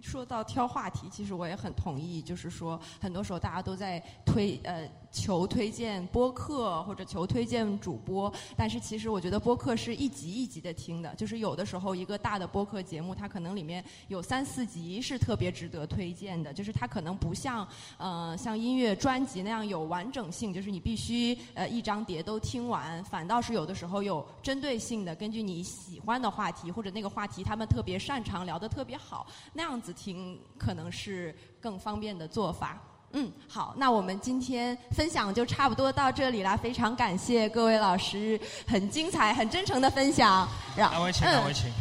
[0.00, 29.94] 说到挑话题，其实我也很同意，就是说，很多时候大家都在推呃求推荐播客或者求推荐主播，但是其实我觉得播客是一集一集的听的，就是有的时候一个大的播客节目，它可能里面有三四集是特别值得推荐的，就是它可能不像呃像音乐专辑那样有完整性，就是你必须呃一张碟都听完，反倒是有的时候有针对性的，根据你喜欢的话题或者那个话题他们特别擅长聊得特别好，那样子。
[29.98, 32.80] 听可能是更方便的做法。
[33.12, 36.56] 嗯，好，那我们今天分享就差不多到这里了。
[36.58, 40.46] 非常感谢各位老师很精彩、很真诚的分享。
[40.76, 41.72] 两位请，两位请。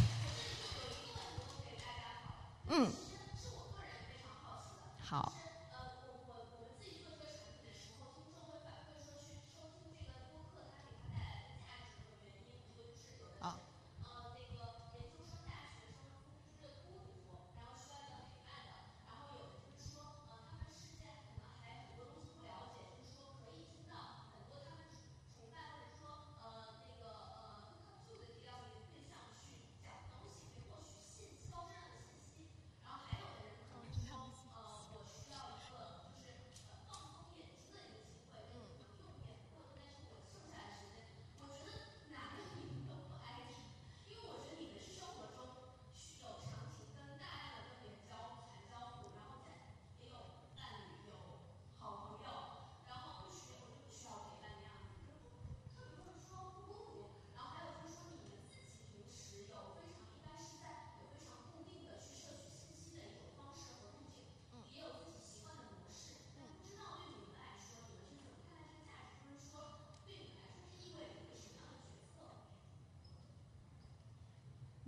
[2.70, 2.90] 嗯，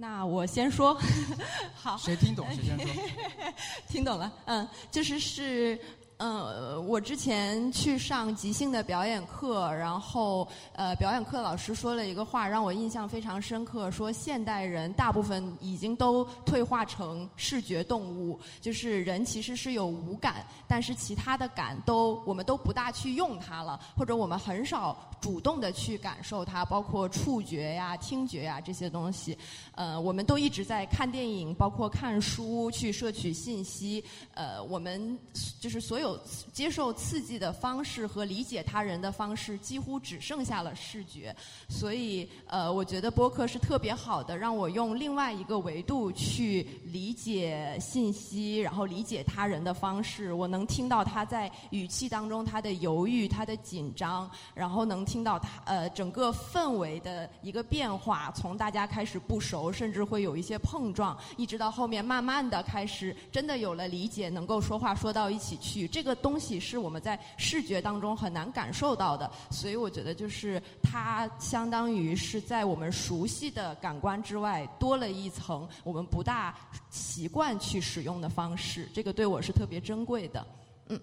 [0.01, 0.97] 那我先说，
[1.75, 1.97] 好。
[1.97, 3.03] 谁听懂谁先说。
[3.89, 5.77] 听懂了，嗯，就是是。
[6.21, 29.37] 嗯，我之前去上即兴的表演课，然后呃，表演课老师说了一个话，让我印象非常深刻，说现代人大部分已经都退化成视觉动物，就是人其实是有五感，但是其他的感都我们都不大去用它了，或者我们很少主动的去感受它，包括触觉呀、听觉呀这些东西，
[29.75, 34.03] 呃，我们都一直在看电影，包括看书去摄取信息，
[34.33, 35.17] 呃，我们
[35.59, 36.19] 就是所有。
[36.53, 41.35] 接受刺激的方式和理解他人的方式，几乎只剩下了视觉。
[41.67, 50.33] 所以，呃，我觉得播客是特别好的，让我用另外一个维度去理解信息，然后理解他人的方式。
[50.33, 65.87] 我能听到他在语气当中他的犹豫、他的紧张，然后能听到他呃整个氛围的一个变化，从大家开始不熟，甚至会有一些碰撞，一直到后面慢慢的开始真的有了理解，能够说话说到一起去。
[65.87, 76.55] 这个东西是我们在视觉当中很难感受到的，所以我觉得就是它相当于是在我们熟悉的感官之外多了一层我们不大
[76.91, 80.45] 习惯去使用的方式，这个对我是特别珍贵的。
[80.89, 81.01] 嗯。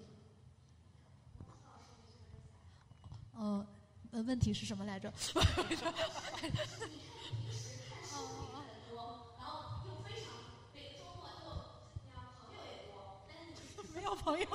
[3.39, 3.65] 呃，
[4.11, 5.11] 呃，问题是什么来着？
[13.93, 14.47] 没有朋友。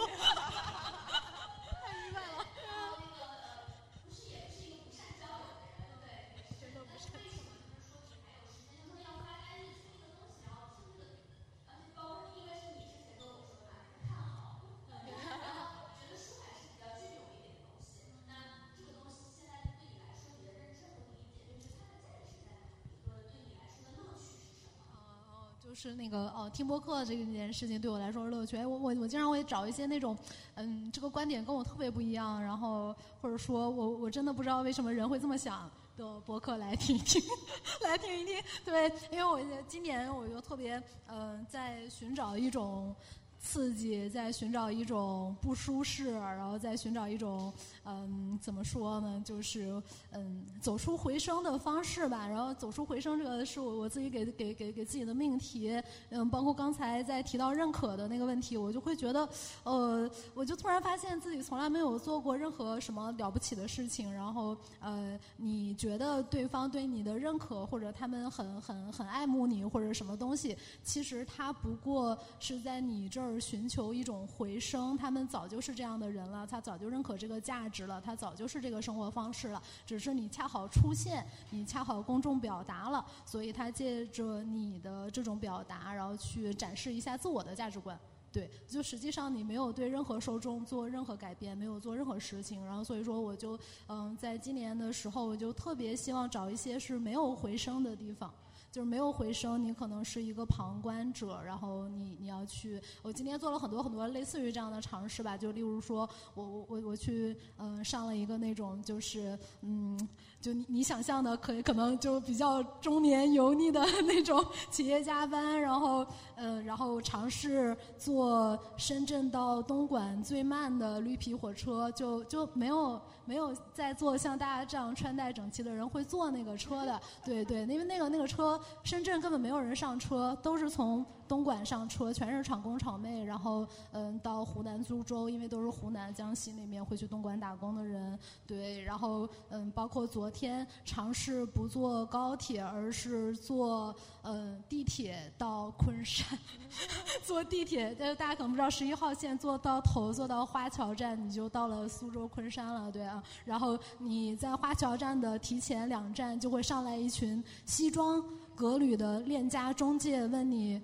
[25.83, 28.57] 是那个哦，听播客这件事情对我来说是乐趣。
[28.57, 30.17] 哎，我我我经常会找一些那种，
[30.55, 37.21] 嗯，这个观点跟我特别不一样，然后或者说我我真的不知道为什么人会这么想的播客来听一听，
[37.83, 38.41] 来听一听。
[38.65, 42.95] 对，因为我今年我就特别嗯，在寻找一种。
[43.43, 47.53] 刺激，在寻找一种不舒适，然后再寻找一种，
[47.85, 49.21] 嗯，怎么说呢？
[49.25, 49.83] 就是
[50.13, 52.27] 嗯，走出回声的方式吧。
[52.29, 55.71] 然后走出回声，这个是我我自己给给给给自己的命题。
[56.11, 59.29] 嗯，包括刚才在提到认可的那个问题，我就会觉得，
[59.65, 64.11] 呃，我就突然发现自己从来没有做过任何什么了不起的事情。
[64.15, 73.32] 然后，呃，你觉得对方对你的认可，或者他们很很很爱慕你，或者什么东西，其实他不过是在你这儿。
[73.39, 87.99] 寻求一种回声，他们早就是这样的人了，他早就认可这个价值了，他早就是这个生活方式了，只是你恰好出现，你恰好公众表达了，所以他借着你的这种表达，然后去展示一下自我的价值观。
[88.33, 93.59] 对，就实际上你没有对任何受众做任何改变，没有做任何事情，然后所以说我就
[93.89, 98.33] 嗯，在今年的时候，我就特别希望找一些是没有回声的地方。
[98.73, 102.81] 就是没有回声，你可能是一个旁观者，然后你你要去。
[103.03, 110.09] 我今天做了很多很多类似于这样的尝试吧，就例如说，我我我我去嗯上了一个那种就是嗯。
[110.43, 131.07] 就你你想象的，可可能就比较中年油腻的那种企业加班，然后呃，然后尝试坐深圳到东莞最慢的绿皮火车，就就没有没有在坐像大家这样穿戴整齐的人会坐那个车的，对对，因为那个那个车深圳根本没有人上车，都是从。
[131.33, 146.39] 东莞上车全是厂工厂妹，然后嗯到湖南株洲，因为都是湖南、江西那边会去东莞打工的人，对，然后嗯包括昨天尝试不坐高铁，而是坐嗯地铁到昆山，
[147.25, 158.23] 坐地铁，但是大家可能不知道十一号线坐到头坐到花桥站，你就到了苏州昆山了，对啊，然后你在花桥站的提前两站就会上来一群西装
[158.55, 160.79] 革履的链家中介问你。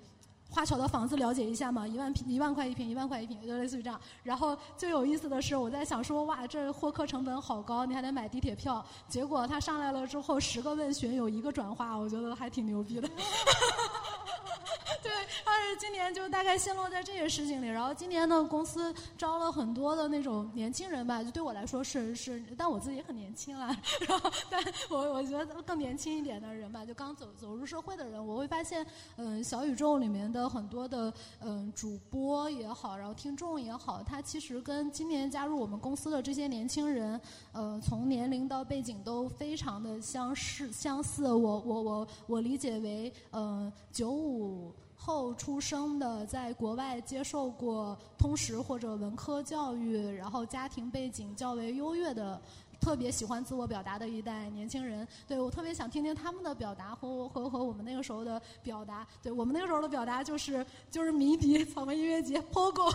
[0.50, 4.00] 花桥的房子了解一下嘛，一万平一万块一平，一万块一平，就类似于这样。
[4.22, 8.84] 然后最有意思的是，我在想说，哇，这获客成本好高，你还得买地铁票。
[9.08, 13.08] 结果他上来了之后，十个问询有一个转化，我觉得还挺牛逼的。
[15.02, 15.12] 对，
[15.44, 17.66] 但是今年就大概陷落在这些事情里。
[17.68, 23.66] 然后今年呢，公司招了很多的那种年轻人吧，就对我来说是是，但我自己也很年轻了。
[24.06, 28.86] 然后，但我我觉得更年轻一点的人吧，就刚走走入社会的人，我会发现，
[29.16, 37.20] 嗯，小宇宙里面的很多的嗯主播也好，然后听众也好，他其实跟今年加入我们公司的这些年轻人，
[37.52, 41.32] 呃，从年龄到背景都非常的相似相似。
[41.32, 44.72] 我我我我理解为，嗯，九五。
[45.00, 52.40] 后出生的，在国外接受过通识或者文科教育，然后家庭背景较为优越的，
[52.80, 59.06] 特别喜欢自我表达的一代年轻人，对我特别想听听他们的表达和和和我们那个时候的表达。
[59.22, 62.94] 对我们那个时候的表达就是就是迷笛、草莓音乐节、Pogo。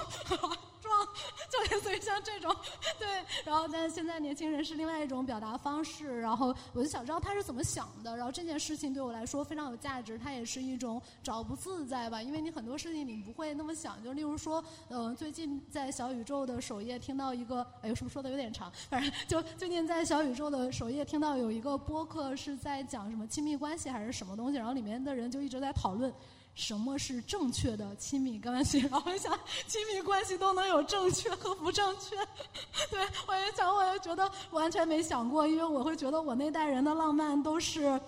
[0.84, 1.07] 撞，
[1.49, 2.53] 就类似于像这种，
[2.99, 3.07] 对。
[3.45, 6.19] 然后，但是现在年轻人是另外一种表达方式。
[6.19, 8.15] 然后，我就想知道他是怎么想的。
[8.15, 12.21] 然后这件事情对我来说非常有价值，它也是一种找不自在吧。
[12.21, 14.03] 因为你很多事情你不会那么想。
[14.03, 18.71] 就例如说，呃，最近在小宇宙的首页听到一个，哎呦，是不是说的有点长？
[18.89, 26.13] 反正就最近在小宇宙的首页听到有一个播客是在讲什么亲密关系还是什么东西，然后里面的人就一直在讨论。
[26.56, 28.80] 什么是正确的亲密关系？
[28.80, 29.38] 然后我想，
[29.68, 32.16] 亲密关系都能有正确和不正确。
[32.91, 37.99] 对我也想，我也觉得完全没想过，因为我会觉得我那代人的浪漫都是。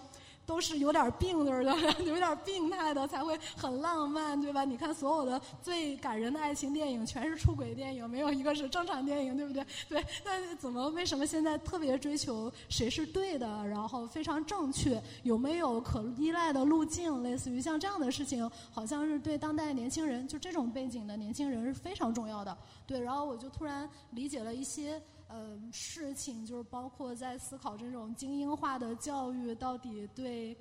[0.46, 1.76] 都是有点病儿的，
[2.06, 4.64] 有点病态的才会很浪漫，对吧？
[4.64, 9.66] 你看所有的最感人的爱情电影，全是出轨电影，没有一个是正常电影，对不对？
[9.90, 15.02] 对，那怎么为什么现在特别追求谁是对的，然后非常正确？
[15.24, 17.24] 有没有可依赖的路径？
[17.24, 22.56] 类似于像这样的事情，好像是对当代年轻人，就这种背景的年轻人是非常重要的。
[22.86, 25.02] 对，然后我就突然理解了一些。
[25.28, 30.56] 呃，事情就是包括在思考这种精英化的教育到底对，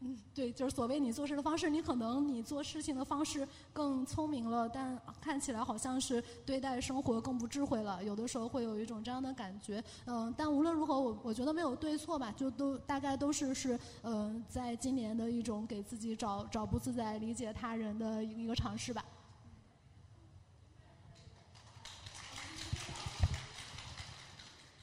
[0.00, 8.02] 嗯，对，就是所谓你做事的方式，你可能你做事情的方式更聪明了，但看起来好像是对待生活更不智慧了。
[8.02, 19.04] 有的时候会有一种这样的感觉，嗯，但无论如何，我我觉得没有对错吧，就都大概都是是，嗯，在今年的一种给自己找找不自在、理解他人的一个尝试吧。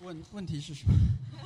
[0.10, 0.94] 问问题是什么？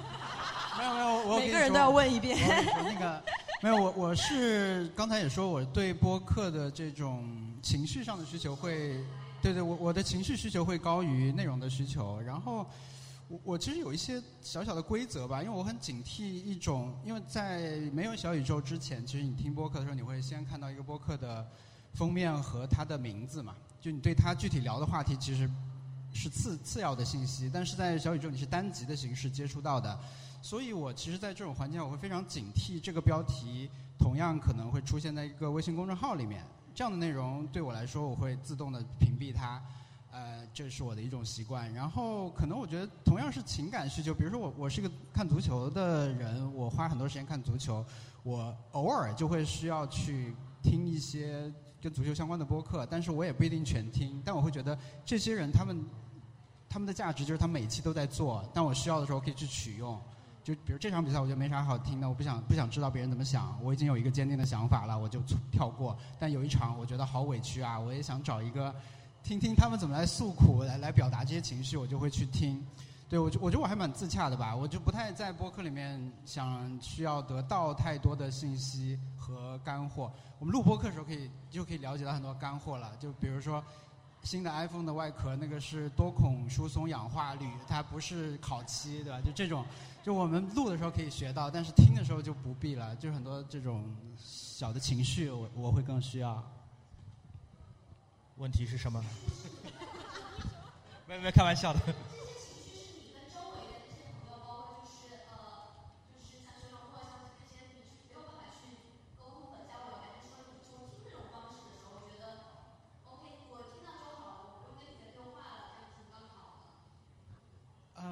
[0.80, 2.38] 没有没有，我每个人都要问一遍。
[2.78, 3.22] 那个
[3.61, 7.30] 没有，我我是刚才也说，我对播客的这种
[7.61, 9.03] 情绪上的需求会，
[9.41, 12.22] 对对，我我的情绪需求会高于内容的需求。
[12.22, 12.66] 然后
[13.28, 21.45] 我我其实有一些小小的规则吧，因为我很警惕一种，因为在没有小宇宙之前，其实你听播客的时候，你会先看到一个播客的
[21.95, 25.49] 封面和它的名字嘛，就你对它具体聊的话题其实。
[26.14, 29.99] 是次次要的信息，但是在小宇宙你是单集的形式接触到的，
[30.41, 36.45] 所以我其实，在这种环境下，我会非常警惕这个标题同样可能会出现在一个微信公众号里面，
[36.76, 39.61] 这样的内容对我来说，我会自动的屏蔽它，
[40.11, 41.74] 呃，这是我的一种习惯。
[41.74, 47.84] 然后，可能我觉得同样是情感需求，比如说我我是一个看足球的人，我花很多时间看足球，
[48.22, 51.51] 我偶尔就会需要去听一些
[51.82, 55.84] 跟足球相关的播客，但是我也不一定全听，但我会觉得这些人他们。
[56.74, 60.01] 他们的价值就是他每期都在做，但我需要的时候可以去取用。
[60.43, 65.21] 就比如这场比赛，我觉得没啥好听的，我不想不想知道别人怎么想，我已经有一个坚定的想法了，我就
[65.51, 65.95] 跳过。
[66.19, 68.74] 但有一场我觉得好委屈啊，我也想找一个
[69.21, 72.65] 听听他们怎么来诉苦，来来表达这些情绪，我就会去听。
[73.07, 80.11] 对我，我觉得我还蛮自洽的吧，我就不太在播客里面想需要得到太多的信息和干货。
[80.39, 83.63] 我们录播客的时候可以就可以了解到很多干货了，就比如说。
[84.24, 89.19] 新的 iPhone 的外壳，那个是多孔疏松氧化铝，它不是烤漆，对吧？
[89.24, 89.65] 就这种，
[90.01, 92.95] 就我们录的时候可以学到，但是听的时候就不必了。
[92.95, 93.84] 就很多这种
[94.17, 96.41] 小的情绪，我我会更需要。
[98.38, 99.03] 问题是什么？
[101.05, 101.80] 没没开玩笑的。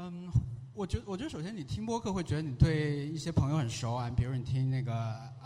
[0.03, 0.27] 嗯，
[0.73, 4.91] 我觉我觉得首先你听播客会觉得你对一些朋友很熟啊，比如你听那个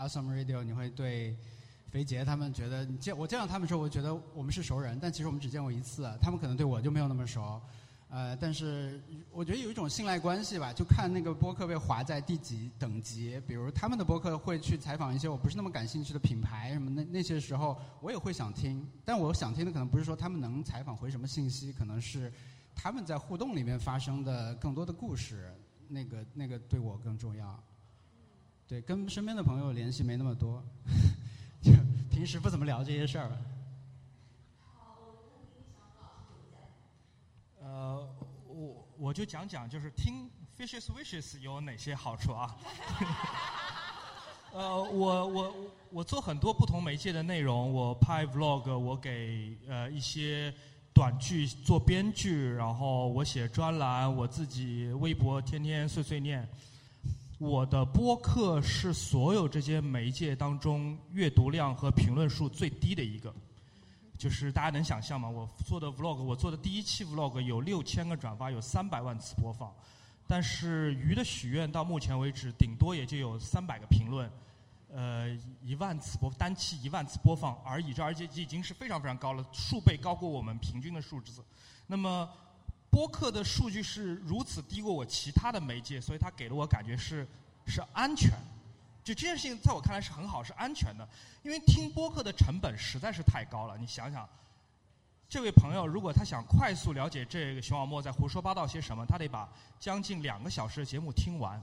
[0.00, 1.36] Awesome Radio，你会对
[1.90, 7.60] 肥杰他们觉得你见我见到他们的时候，我觉得我们是熟人，但其实我们只见过一次，他们可能对我就没有那么熟，
[8.08, 8.98] 呃，但是
[9.30, 22.32] 我觉得有一种信赖关系吧，就看那个播客被划在第几等级，比如他们的播客会去采访一些我不是那么感兴趣的品牌什么那那些时候，我也会想听，但我想听的可能不是说他们能采访回什么信息，可能是。
[22.78, 25.50] 他们在互动里面发生的更多的故事，
[25.88, 27.58] 那个那个对我更重要。
[28.68, 30.62] 对，跟身边的朋友联系没那么多，
[31.62, 31.72] 就
[32.10, 33.32] 平时不怎么聊这些事儿。
[37.60, 38.08] 呃，
[38.46, 42.56] 我我就讲讲，就是听 Fishes Wishes 有哪些好处啊？
[44.52, 45.54] 呃，我我
[45.90, 50.54] 我做很多不同媒介的内容，我拍 Vlog，我给呃一些。
[50.96, 56.48] 短剧做编剧，然后我写专栏，我自己微博天天碎碎念。
[57.36, 63.30] 我的播客是所有这些媒介当中阅读量和评论数最低的一个，
[64.16, 65.28] 就是大家能想象吗？
[65.28, 69.70] 我做的 vlog，我做的第一期 vlog 有六千个转发，有三百万次播放，
[70.26, 74.30] 但是鱼的许愿到目前为止顶多也就有三百个评论。
[74.98, 75.28] 呃，
[75.60, 81.44] 一万次播单期一万次播放而已，这而且已经是非常非常高了，数倍高过我们平均的数字。
[81.86, 82.26] 那么，
[82.90, 87.28] 播客的数据是如此低过我其他的媒介，所以它给了我感觉是
[87.66, 88.30] 是安全。
[89.04, 91.06] 就这件事情在我看来是很好，是安全的。
[91.42, 93.76] 因为听播客的成本实在是太高了。
[93.76, 94.26] 你想想，
[95.28, 99.46] 这位朋友如果他想快速了解这个熊小莫在胡说八道些什么，他得把
[99.78, 101.62] 将近两个小时的节目听完。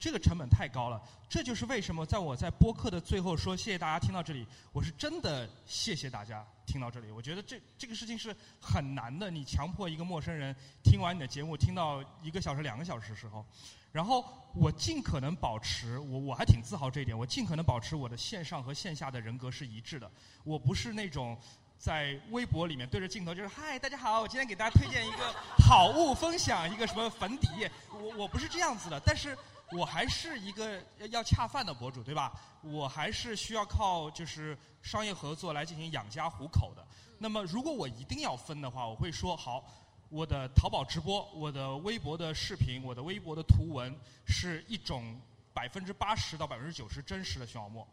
[0.00, 0.98] 这个成本太高了，
[1.28, 7.10] 这就是为什么在我在播客的最后说谢谢大家听到这里，我是真的谢谢大家听到这里。
[7.10, 13.44] 我觉得这这个事情是很难的，你强迫一个陌生人听完你的节目听到一个小时、两个小时的时候，
[13.92, 14.24] 然后
[14.54, 20.10] 我尽可能保持，我我还挺自豪这一点，我尽可能保持我的线上和线下的人格是一致的。
[20.44, 21.38] 我不是那种
[21.76, 29.36] 在微博里面对着镜头就是嗨大家好，我今天给大家推荐一个好物分享，一个什么粉底液，我我不是这样子的，但是。
[29.72, 32.32] 我还是一个要恰饭的博主，对吧？
[32.62, 36.84] 我还是需要靠就是商业合作来进行养家糊口的。
[37.18, 39.64] 那么，如果我一定要分的话，我会说好，
[40.08, 43.94] 我的淘宝直播、我的微博的视频、我的微博的图文
[44.26, 45.20] 是一种
[45.54, 47.86] 百分之八十到百分之九十真实的熊小莫，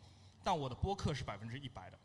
[0.43, 1.97] 但我的播客是百分之一百的。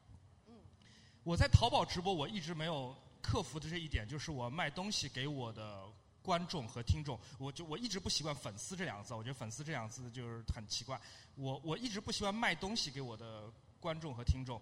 [1.24, 5.84] 我在淘宝直播，我一直没有克服的这一点，就是我卖东西给我的。
[6.22, 11.00] 观众和听众，我就我一直不习惯“粉丝”这两个字，我觉得“粉丝”这两个字就是很奇怪。
[11.34, 13.50] 我我一直不习惯卖东西给我的
[13.80, 14.60] 观众和听众，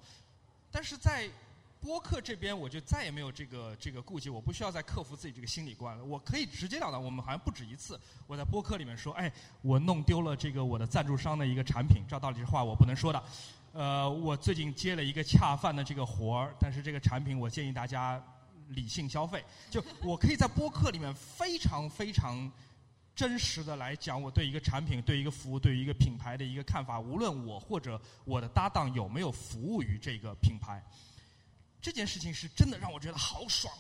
[0.71, 1.29] 但是在
[1.81, 6.05] 播客这边，我就再也没有这个这个顾忌，我不需要再克服自己这个心理关了。
[6.05, 9.33] 我可以直截了当，我们好像不止一次，我在播客里面说：“哎，
[9.63, 13.23] 我弄丢了这个我的赞助商的一个产品。”照道理这话我不能说的。
[13.73, 18.23] 呃，我最近接了一个恰饭的这个活儿，但是这个产品我建议大家。
[18.71, 22.51] 理性消费，就我可以在播客里面非常非常
[23.15, 30.83] 真实的来讲我对一个产品、对一个服务、对于一个品牌的一个看法，无论我或者我的搭档有没有服务于这个品牌，
[31.81, 33.73] 这件事情是真的让我觉得好爽，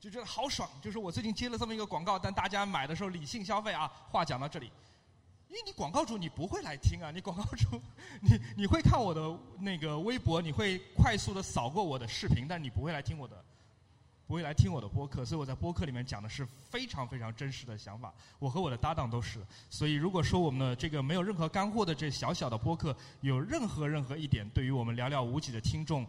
[0.00, 0.70] 就觉得好爽。
[0.80, 3.88] 就是我最近接了这么一个广告，但大家买的时候理性消费啊。
[4.10, 4.70] 话讲到这里，
[5.48, 7.80] 因为你广告主你不会来听啊，你广告主
[8.22, 13.44] 你你会看我的那个微博，你会快速的扫过我的视频，但你不会来听我的。
[14.28, 18.12] 不会来听我的播客，所以我在播客里面讲的是非常非常真实的想法。
[18.38, 26.04] 我和我的搭档都是，所以如果说我们的这个没有任何干货的这小小的播客，有任何任何一点对于我们寥寥无几的听众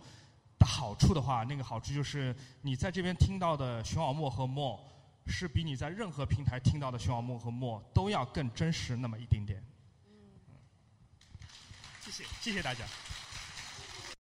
[0.59, 4.77] 的好处的话，那个好处就是你在这边听到的熊小莫和莫，
[5.25, 9.63] 是比你在任何平台听到的熊小莫和莫都要更真实那么一丁点。
[12.01, 12.83] 谢谢，谢谢大家。